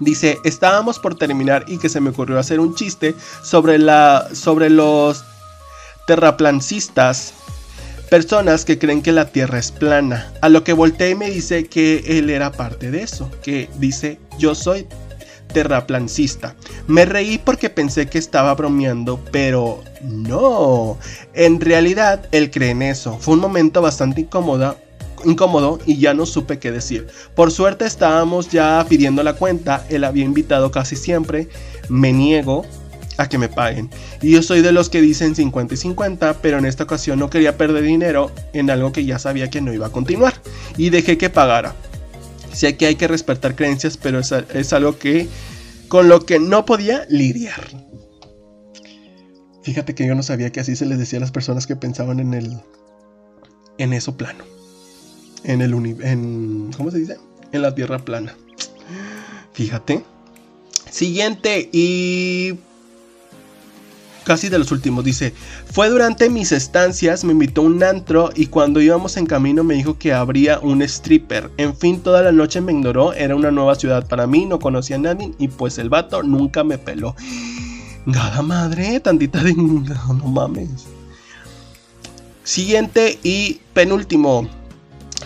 Dice, 0.00 0.38
estábamos 0.44 0.98
por 0.98 1.14
terminar 1.14 1.66
y 1.68 1.76
que 1.76 1.90
se 1.90 2.00
me 2.00 2.08
ocurrió 2.08 2.38
hacer 2.38 2.58
un 2.58 2.74
chiste 2.74 3.14
sobre, 3.44 3.78
la, 3.78 4.26
sobre 4.32 4.70
los 4.70 5.22
terraplancistas, 6.06 7.34
personas 8.08 8.64
que 8.64 8.78
creen 8.78 9.02
que 9.02 9.12
la 9.12 9.26
Tierra 9.26 9.58
es 9.58 9.70
plana. 9.72 10.32
A 10.40 10.48
lo 10.48 10.64
que 10.64 10.72
volteé 10.72 11.10
y 11.10 11.14
me 11.16 11.30
dice 11.30 11.66
que 11.66 12.02
él 12.06 12.30
era 12.30 12.50
parte 12.50 12.90
de 12.90 13.02
eso, 13.02 13.30
que 13.42 13.68
dice, 13.78 14.18
yo 14.38 14.54
soy 14.54 14.86
terraplancista. 15.52 16.54
Me 16.86 17.04
reí 17.04 17.38
porque 17.38 17.70
pensé 17.70 18.06
que 18.06 18.18
estaba 18.18 18.54
bromeando, 18.54 19.20
pero 19.30 19.82
no. 20.02 20.98
En 21.34 21.60
realidad, 21.60 22.28
él 22.32 22.50
cree 22.50 22.70
en 22.70 22.82
eso. 22.82 23.18
Fue 23.18 23.34
un 23.34 23.40
momento 23.40 23.82
bastante 23.82 24.22
incómodo, 24.22 24.76
incómodo 25.24 25.78
y 25.86 25.98
ya 25.98 26.14
no 26.14 26.26
supe 26.26 26.58
qué 26.58 26.70
decir. 26.70 27.06
Por 27.34 27.50
suerte 27.50 27.84
estábamos 27.84 28.50
ya 28.50 28.84
pidiendo 28.88 29.22
la 29.22 29.34
cuenta, 29.34 29.84
él 29.88 30.04
había 30.04 30.24
invitado 30.24 30.70
casi 30.70 30.96
siempre, 30.96 31.48
me 31.88 32.12
niego 32.12 32.64
a 33.16 33.28
que 33.28 33.38
me 33.38 33.48
paguen. 33.48 33.90
Y 34.22 34.32
yo 34.32 34.42
soy 34.42 34.62
de 34.62 34.72
los 34.72 34.88
que 34.88 35.00
dicen 35.00 35.34
50 35.34 35.74
y 35.74 35.76
50, 35.76 36.38
pero 36.40 36.58
en 36.58 36.64
esta 36.64 36.84
ocasión 36.84 37.18
no 37.18 37.28
quería 37.28 37.56
perder 37.56 37.84
dinero 37.84 38.30
en 38.52 38.70
algo 38.70 38.92
que 38.92 39.04
ya 39.04 39.18
sabía 39.18 39.50
que 39.50 39.60
no 39.60 39.72
iba 39.74 39.88
a 39.88 39.92
continuar 39.92 40.34
y 40.76 40.90
dejé 40.90 41.18
que 41.18 41.28
pagara. 41.28 41.74
Sé 42.52 42.76
que 42.76 42.86
hay 42.86 42.96
que 42.96 43.08
respetar 43.08 43.54
creencias, 43.54 43.96
pero 43.96 44.20
es, 44.20 44.72
algo 44.72 44.98
que 44.98 45.28
con 45.88 46.08
lo 46.08 46.24
que 46.26 46.38
no 46.38 46.64
podía 46.64 47.06
lidiar. 47.08 47.68
Fíjate 49.62 49.94
que 49.94 50.06
yo 50.06 50.14
no 50.14 50.22
sabía 50.22 50.50
que 50.50 50.60
así 50.60 50.74
se 50.74 50.86
les 50.86 50.98
decía 50.98 51.18
a 51.18 51.20
las 51.20 51.30
personas 51.30 51.66
que 51.66 51.76
pensaban 51.76 52.18
en 52.18 52.34
el 52.34 52.60
en 53.78 53.92
eso 53.92 54.16
plano. 54.16 54.44
En 55.44 55.62
el 55.62 55.72
en 56.02 56.72
¿cómo 56.76 56.90
se 56.90 56.98
dice? 56.98 57.18
En 57.52 57.62
la 57.62 57.74
tierra 57.74 57.98
plana. 57.98 58.34
Fíjate. 59.52 60.02
Siguiente 60.90 61.68
y 61.72 62.58
casi 64.24 64.48
de 64.48 64.58
los 64.58 64.72
últimos. 64.72 65.04
Dice, 65.04 65.34
fue 65.72 65.88
durante 65.88 66.28
mis 66.30 66.52
estancias, 66.52 67.24
me 67.24 67.32
invitó 67.32 67.62
un 67.62 67.82
antro 67.82 68.30
y 68.34 68.46
cuando 68.46 68.80
íbamos 68.80 69.16
en 69.16 69.26
camino 69.26 69.64
me 69.64 69.74
dijo 69.74 69.98
que 69.98 70.12
habría 70.12 70.58
un 70.60 70.82
stripper. 70.82 71.50
En 71.56 71.76
fin, 71.76 72.00
toda 72.00 72.22
la 72.22 72.32
noche 72.32 72.60
me 72.60 72.72
ignoró, 72.72 73.12
era 73.12 73.34
una 73.34 73.50
nueva 73.50 73.74
ciudad 73.74 74.06
para 74.06 74.26
mí, 74.26 74.46
no 74.46 74.58
conocía 74.58 74.96
a 74.96 75.00
nadie 75.00 75.32
y 75.38 75.48
pues 75.48 75.78
el 75.78 75.88
vato 75.88 76.22
nunca 76.22 76.64
me 76.64 76.78
peló. 76.78 77.14
Gada 78.06 78.42
madre, 78.42 79.00
tantita 79.00 79.42
de... 79.44 79.54
No 79.54 80.26
mames. 80.26 80.86
Siguiente 82.44 83.18
y 83.22 83.60
penúltimo. 83.74 84.48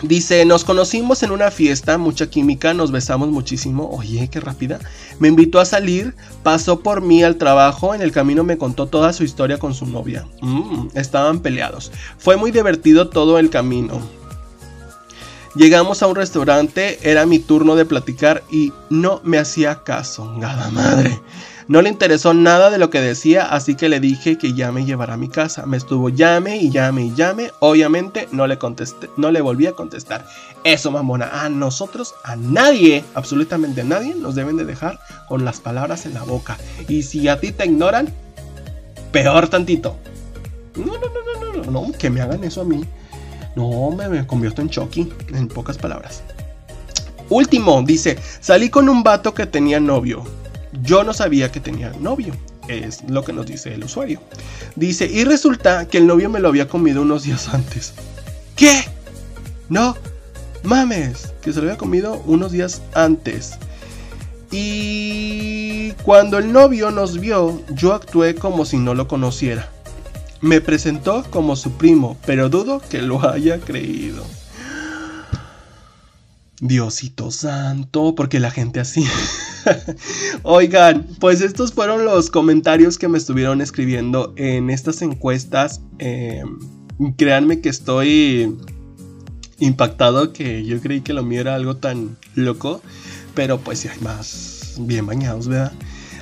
Dice, 0.01 0.43
nos 0.45 0.65
conocimos 0.65 1.23
en 1.23 1.31
una 1.31 1.51
fiesta, 1.51 1.97
mucha 1.97 2.29
química, 2.29 2.73
nos 2.73 2.91
besamos 2.91 3.29
muchísimo. 3.29 3.89
Oye, 3.91 4.27
qué 4.29 4.39
rápida. 4.39 4.79
Me 5.19 5.29
invitó 5.29 5.59
a 5.59 5.65
salir, 5.65 6.15
pasó 6.43 6.81
por 6.81 7.01
mí 7.01 7.23
al 7.23 7.37
trabajo, 7.37 7.95
en 7.95 8.01
el 8.01 8.11
camino 8.11 8.43
me 8.43 8.57
contó 8.57 8.87
toda 8.87 9.13
su 9.13 9.23
historia 9.23 9.57
con 9.57 9.73
su 9.73 9.85
novia. 9.85 10.27
Mm, 10.41 10.87
estaban 10.95 11.39
peleados. 11.39 11.91
Fue 12.17 12.35
muy 12.35 12.51
divertido 12.51 13.09
todo 13.09 13.39
el 13.39 13.49
camino. 13.49 14.01
Llegamos 15.55 16.03
a 16.03 16.07
un 16.07 16.15
restaurante, 16.15 16.99
era 17.09 17.25
mi 17.25 17.39
turno 17.39 17.77
de 17.77 17.85
platicar 17.85 18.43
y 18.51 18.73
no 18.89 19.21
me 19.23 19.37
hacía 19.37 19.83
caso. 19.83 20.35
Gada 20.37 20.69
madre. 20.71 21.21
No 21.67 21.81
le 21.81 21.89
interesó 21.89 22.35
nada 22.35 22.69
de 22.69 22.77
lo 22.77 22.91
que 22.91 23.01
decía, 23.01 23.47
así 23.47 23.73
que 23.73 23.89
le 23.89 23.99
dije 23.99 24.37
que 24.37 24.53
ya 24.53 24.71
me 24.71 24.85
llevara 24.85 25.15
a 25.15 25.17
mi 25.17 25.29
casa. 25.29 25.65
Me 25.65 25.77
estuvo 25.77 26.09
llame 26.09 26.57
y 26.57 26.69
llame 26.69 27.05
y 27.05 27.15
llame. 27.15 27.51
Obviamente 27.59 28.27
no 28.31 28.45
le 28.45 28.59
contesté, 28.59 29.09
no 29.17 29.31
le 29.31 29.41
volví 29.41 29.65
a 29.65 29.71
contestar. 29.71 30.27
Eso, 30.63 30.91
mamona, 30.91 31.43
a 31.43 31.49
nosotros, 31.49 32.13
a 32.23 32.35
nadie, 32.35 33.03
absolutamente 33.15 33.81
a 33.81 33.83
nadie, 33.85 34.13
nos 34.13 34.35
deben 34.35 34.57
de 34.57 34.65
dejar 34.65 34.99
con 35.27 35.43
las 35.43 35.59
palabras 35.59 36.05
en 36.05 36.13
la 36.13 36.21
boca. 36.21 36.55
Y 36.87 37.01
si 37.01 37.27
a 37.27 37.39
ti 37.39 37.51
te 37.51 37.65
ignoran, 37.65 38.13
peor 39.11 39.47
tantito. 39.47 39.95
No, 40.75 40.85
no, 40.85 40.93
no, 40.93 41.53
no, 41.53 41.63
no, 41.63 41.71
no, 41.71 41.97
que 41.97 42.11
me 42.11 42.21
hagan 42.21 42.43
eso 42.43 42.61
a 42.61 42.65
mí. 42.65 42.83
No, 43.55 43.89
me, 43.89 44.07
me 44.07 44.27
convierto 44.27 44.61
en 44.61 44.69
Chucky, 44.69 45.11
en 45.29 45.47
pocas 45.47 45.79
palabras. 45.79 46.21
Último, 47.29 47.81
dice, 47.81 48.19
salí 48.39 48.69
con 48.69 48.87
un 48.87 49.01
vato 49.01 49.33
que 49.33 49.47
tenía 49.47 49.79
novio. 49.79 50.23
Yo 50.81 51.03
no 51.03 51.13
sabía 51.13 51.51
que 51.51 51.59
tenía 51.59 51.91
novio. 51.99 52.33
Es 52.67 53.03
lo 53.07 53.23
que 53.23 53.33
nos 53.33 53.45
dice 53.45 53.73
el 53.73 53.83
usuario. 53.83 54.19
Dice, 54.75 55.05
y 55.05 55.23
resulta 55.23 55.87
que 55.87 55.99
el 55.99 56.07
novio 56.07 56.29
me 56.29 56.39
lo 56.39 56.47
había 56.47 56.67
comido 56.67 57.01
unos 57.01 57.23
días 57.23 57.53
antes. 57.53 57.93
¿Qué? 58.55 58.83
No, 59.69 59.95
mames, 60.63 61.33
que 61.41 61.53
se 61.53 61.59
lo 61.59 61.67
había 61.67 61.77
comido 61.77 62.21
unos 62.25 62.51
días 62.51 62.81
antes. 62.93 63.53
Y 64.51 65.91
cuando 66.03 66.37
el 66.37 66.51
novio 66.51 66.91
nos 66.91 67.19
vio, 67.19 67.61
yo 67.69 67.93
actué 67.93 68.35
como 68.35 68.65
si 68.65 68.77
no 68.77 68.93
lo 68.93 69.07
conociera. 69.07 69.69
Me 70.41 70.61
presentó 70.61 71.23
como 71.29 71.55
su 71.55 71.71
primo, 71.73 72.17
pero 72.25 72.49
dudo 72.49 72.81
que 72.89 73.01
lo 73.01 73.27
haya 73.27 73.59
creído. 73.59 74.23
Diosito 76.61 77.31
santo, 77.31 78.15
porque 78.15 78.39
la 78.39 78.51
gente 78.51 78.79
así. 78.79 79.05
Oigan, 80.43 81.07
pues 81.19 81.41
estos 81.41 81.73
fueron 81.73 82.05
los 82.05 82.29
comentarios 82.29 82.97
que 82.97 83.07
me 83.07 83.17
estuvieron 83.17 83.61
escribiendo 83.61 84.33
en 84.35 84.69
estas 84.69 85.01
encuestas. 85.01 85.81
Em, 85.99 86.59
créanme 87.17 87.61
que 87.61 87.69
estoy 87.69 88.55
impactado 89.59 90.33
que 90.33 90.65
yo 90.65 90.79
creí 90.81 91.01
que 91.01 91.13
lo 91.13 91.23
mío 91.23 91.41
era 91.41 91.55
algo 91.55 91.77
tan 91.77 92.17
loco, 92.35 92.81
pero 93.33 93.59
pues 93.59 93.79
si 93.79 93.87
hay 93.87 93.99
más 93.99 94.75
bien 94.79 95.05
bañados, 95.05 95.47
¿verdad? 95.47 95.71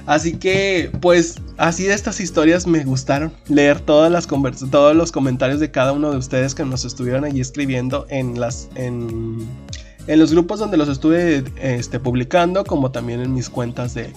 Así 0.06 0.34
que, 0.34 0.92
pues, 1.00 1.36
así 1.58 1.86
de 1.86 1.94
estas 1.94 2.20
historias 2.20 2.68
me 2.68 2.84
gustaron 2.84 3.32
leer 3.48 3.80
todas 3.80 4.12
las 4.12 4.28
todos 4.28 4.96
los 4.96 5.14
comentarios 5.14 5.62
de 5.62 5.72
cada 5.72 5.94
uno 5.94 6.12
de 6.12 6.18
ustedes 6.18 6.54
que 6.54 6.66
nos 6.66 6.84
estuvieron 6.84 7.24
allí 7.24 7.40
escribiendo 7.40 8.06
en 8.10 8.38
las 8.38 8.68
en 8.76 9.48
los 10.08 10.32
grupos 10.32 10.60
donde 10.60 10.78
los 10.78 10.90
estuve 10.90 11.44
este, 11.62 12.00
publicando, 12.00 12.64
como 12.64 12.92
también 12.92 13.22
en 13.22 13.34
mis 13.34 13.50
cuentas 13.50 13.94
de, 13.94 14.12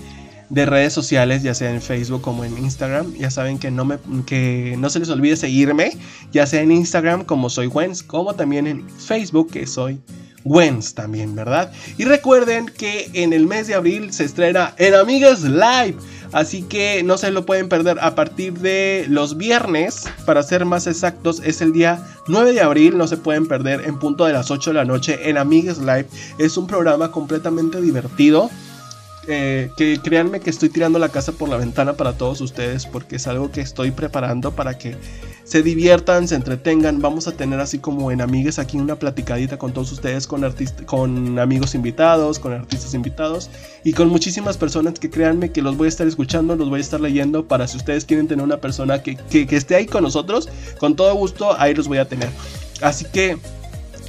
de 0.48 0.66
redes 0.66 0.92
sociales, 0.92 1.42
ya 1.42 1.54
sea 1.54 1.72
en 1.72 1.82
Facebook 1.82 2.22
como 2.22 2.44
en 2.44 2.56
Instagram. 2.58 3.14
Ya 3.14 3.30
saben 3.30 3.58
que 3.58 3.70
no, 3.70 3.88
que 4.26 4.76
no 4.78 4.90
se 4.90 5.00
les 5.00 5.08
olvide 5.08 5.36
seguirme, 5.36 5.96
ya 6.32 6.46
sea 6.46 6.62
en 6.62 6.72
Instagram 6.72 7.24
como 7.24 7.50
soy 7.50 7.66
Wens, 7.66 8.02
como 8.02 8.34
también 8.34 8.66
en 8.66 8.88
Facebook 8.90 9.50
que 9.50 9.66
soy 9.66 10.00
Wens 10.44 10.94
también, 10.94 11.34
¿verdad? 11.34 11.72
Y 11.98 12.04
recuerden 12.04 12.66
que 12.66 13.10
en 13.14 13.32
el 13.32 13.46
mes 13.46 13.66
de 13.66 13.74
abril 13.74 14.12
se 14.12 14.24
estrena 14.24 14.74
En 14.78 14.94
Amigas 14.94 15.42
Live. 15.42 15.96
Así 16.36 16.62
que 16.62 17.02
no 17.02 17.16
se 17.16 17.30
lo 17.30 17.46
pueden 17.46 17.70
perder 17.70 17.96
a 17.98 18.14
partir 18.14 18.58
de 18.58 19.06
los 19.08 19.38
viernes, 19.38 20.04
para 20.26 20.42
ser 20.42 20.66
más 20.66 20.86
exactos, 20.86 21.40
es 21.42 21.62
el 21.62 21.72
día 21.72 22.06
9 22.26 22.52
de 22.52 22.60
abril, 22.60 22.98
no 22.98 23.06
se 23.06 23.16
pueden 23.16 23.48
perder 23.48 23.80
en 23.86 23.98
punto 23.98 24.26
de 24.26 24.34
las 24.34 24.50
8 24.50 24.68
de 24.68 24.74
la 24.74 24.84
noche 24.84 25.30
en 25.30 25.38
Amigas 25.38 25.78
Live. 25.78 26.08
Es 26.36 26.58
un 26.58 26.66
programa 26.66 27.10
completamente 27.10 27.80
divertido 27.80 28.50
eh, 29.28 29.70
que 29.76 29.98
créanme 30.02 30.40
que 30.40 30.50
estoy 30.50 30.68
tirando 30.68 30.98
la 30.98 31.08
casa 31.08 31.32
por 31.32 31.48
la 31.48 31.56
ventana 31.56 31.94
para 31.94 32.12
todos 32.12 32.40
ustedes 32.40 32.86
porque 32.86 33.16
es 33.16 33.26
algo 33.26 33.50
que 33.50 33.60
estoy 33.60 33.90
preparando 33.90 34.52
para 34.52 34.78
que 34.78 34.96
se 35.44 35.62
diviertan, 35.62 36.28
se 36.28 36.34
entretengan. 36.34 37.00
Vamos 37.00 37.28
a 37.28 37.32
tener 37.32 37.60
así 37.60 37.78
como 37.78 38.10
en 38.10 38.20
Amigues 38.20 38.58
aquí 38.58 38.76
una 38.76 38.96
platicadita 38.96 39.58
con 39.58 39.72
todos 39.72 39.92
ustedes, 39.92 40.26
con, 40.26 40.44
con 40.86 41.38
amigos 41.38 41.74
invitados, 41.74 42.38
con 42.38 42.52
artistas 42.52 42.94
invitados 42.94 43.50
y 43.84 43.92
con 43.92 44.08
muchísimas 44.08 44.56
personas 44.56 44.98
que 44.98 45.10
créanme 45.10 45.52
que 45.52 45.62
los 45.62 45.76
voy 45.76 45.86
a 45.86 45.88
estar 45.88 46.06
escuchando, 46.06 46.56
los 46.56 46.68
voy 46.68 46.78
a 46.78 46.82
estar 46.82 47.00
leyendo 47.00 47.46
para 47.46 47.66
si 47.68 47.76
ustedes 47.76 48.04
quieren 48.04 48.28
tener 48.28 48.44
una 48.44 48.58
persona 48.58 49.02
que, 49.02 49.16
que 49.16 49.56
esté 49.56 49.76
ahí 49.76 49.86
con 49.86 50.02
nosotros, 50.02 50.48
con 50.78 50.96
todo 50.96 51.14
gusto 51.14 51.58
ahí 51.58 51.74
los 51.74 51.88
voy 51.88 51.98
a 51.98 52.08
tener. 52.08 52.28
Así 52.80 53.06
que 53.12 53.38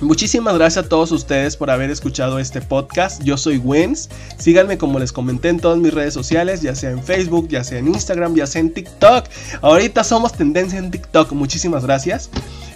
Muchísimas 0.01 0.55
gracias 0.55 0.85
a 0.85 0.89
todos 0.89 1.11
ustedes 1.11 1.57
por 1.57 1.71
haber 1.71 1.89
escuchado 1.89 2.37
este 2.37 2.61
podcast. 2.61 3.23
Yo 3.23 3.35
soy 3.35 3.57
Wens. 3.57 4.09
Síganme 4.37 4.77
como 4.77 4.99
les 4.99 5.11
comenté 5.11 5.49
en 5.49 5.59
todas 5.59 5.79
mis 5.79 5.93
redes 5.93 6.13
sociales, 6.13 6.61
ya 6.61 6.75
sea 6.75 6.91
en 6.91 7.03
Facebook, 7.03 7.47
ya 7.47 7.63
sea 7.63 7.79
en 7.79 7.87
Instagram, 7.87 8.35
ya 8.35 8.45
sea 8.45 8.61
en 8.61 8.73
TikTok. 8.73 9.25
Ahorita 9.61 10.03
somos 10.03 10.33
tendencia 10.33 10.77
en 10.77 10.91
TikTok. 10.91 11.31
Muchísimas 11.31 11.83
gracias. 11.83 12.29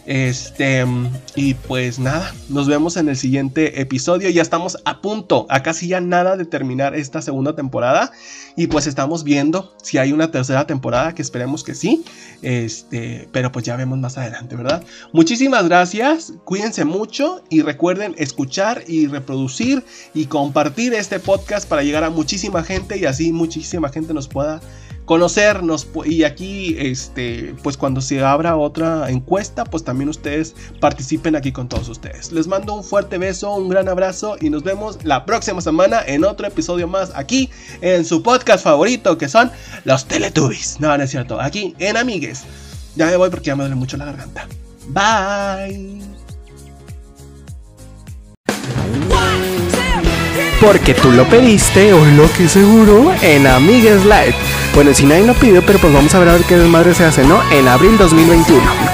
Este, 0.05 0.85
y 1.35 1.53
pues 1.53 1.99
nada, 1.99 2.33
nos 2.49 2.67
vemos 2.67 2.97
en 2.97 3.09
el 3.09 3.17
siguiente 3.17 3.81
episodio. 3.81 4.29
Ya 4.29 4.41
estamos 4.41 4.77
a 4.85 5.01
punto, 5.01 5.45
a 5.49 5.63
casi 5.63 5.87
ya 5.87 6.01
nada 6.01 6.37
de 6.37 6.45
terminar 6.45 6.95
esta 6.95 7.21
segunda 7.21 7.55
temporada. 7.55 8.11
Y 8.55 8.67
pues 8.67 8.87
estamos 8.87 9.23
viendo 9.23 9.73
si 9.81 9.97
hay 9.97 10.11
una 10.11 10.31
tercera 10.31 10.67
temporada, 10.67 11.13
que 11.13 11.21
esperemos 11.21 11.63
que 11.63 11.75
sí. 11.75 12.03
Este, 12.41 13.29
pero 13.31 13.51
pues 13.51 13.65
ya 13.65 13.75
vemos 13.75 13.99
más 13.99 14.17
adelante, 14.17 14.55
¿verdad? 14.55 14.83
Muchísimas 15.13 15.67
gracias, 15.67 16.33
cuídense 16.43 16.85
mucho 16.85 17.43
y 17.49 17.61
recuerden 17.61 18.15
escuchar 18.17 18.83
y 18.87 19.07
reproducir 19.07 19.83
y 20.13 20.25
compartir 20.25 20.93
este 20.93 21.19
podcast 21.19 21.67
para 21.69 21.83
llegar 21.83 22.03
a 22.03 22.09
muchísima 22.09 22.63
gente 22.63 22.97
y 22.97 23.05
así 23.05 23.31
muchísima 23.31 23.89
gente 23.89 24.13
nos 24.13 24.27
pueda 24.27 24.59
conocernos 25.11 25.89
y 26.05 26.23
aquí 26.23 26.73
este 26.79 27.53
pues 27.63 27.75
cuando 27.75 27.99
se 27.99 28.23
abra 28.23 28.55
otra 28.55 29.09
encuesta 29.09 29.65
pues 29.65 29.83
también 29.83 30.07
ustedes 30.07 30.55
participen 30.79 31.35
aquí 31.35 31.51
con 31.51 31.67
todos 31.67 31.89
ustedes. 31.89 32.31
Les 32.31 32.47
mando 32.47 32.73
un 32.73 32.81
fuerte 32.81 33.17
beso 33.17 33.53
un 33.53 33.67
gran 33.67 33.89
abrazo 33.89 34.37
y 34.39 34.49
nos 34.49 34.63
vemos 34.63 34.99
la 35.03 35.25
próxima 35.25 35.59
semana 35.59 36.01
en 36.07 36.23
otro 36.23 36.47
episodio 36.47 36.87
más 36.87 37.11
aquí 37.13 37.49
en 37.81 38.05
su 38.05 38.23
podcast 38.23 38.63
favorito 38.63 39.17
que 39.17 39.27
son 39.27 39.51
los 39.83 40.05
Teletubbies. 40.05 40.79
No 40.79 40.97
no 40.97 41.03
es 41.03 41.09
cierto 41.11 41.41
aquí 41.41 41.75
en 41.79 41.97
Amigues. 41.97 42.43
Ya 42.95 43.07
me 43.07 43.17
voy 43.17 43.29
porque 43.29 43.47
ya 43.47 43.57
me 43.57 43.63
duele 43.63 43.75
mucho 43.75 43.97
la 43.97 44.05
garganta. 44.05 44.47
Bye. 44.87 45.99
Porque 50.61 50.93
tú 50.93 51.11
lo 51.11 51.27
pediste 51.27 51.91
o 51.91 52.05
lo 52.05 52.31
que 52.31 52.47
seguro 52.47 53.11
en 53.21 53.45
Amigues 53.45 54.05
Live. 54.05 54.60
Bueno, 54.73 54.93
si 54.93 55.05
nadie 55.05 55.25
lo 55.25 55.33
pidió, 55.33 55.61
pero 55.65 55.79
pues 55.79 55.93
vamos 55.93 56.13
a 56.15 56.19
ver 56.19 56.29
a 56.29 56.33
ver 56.33 56.43
qué 56.43 56.57
desmadre 56.57 56.93
se 56.93 57.05
hace, 57.05 57.23
¿no? 57.23 57.41
En 57.51 57.67
abril 57.67 57.97
2021. 57.97 58.90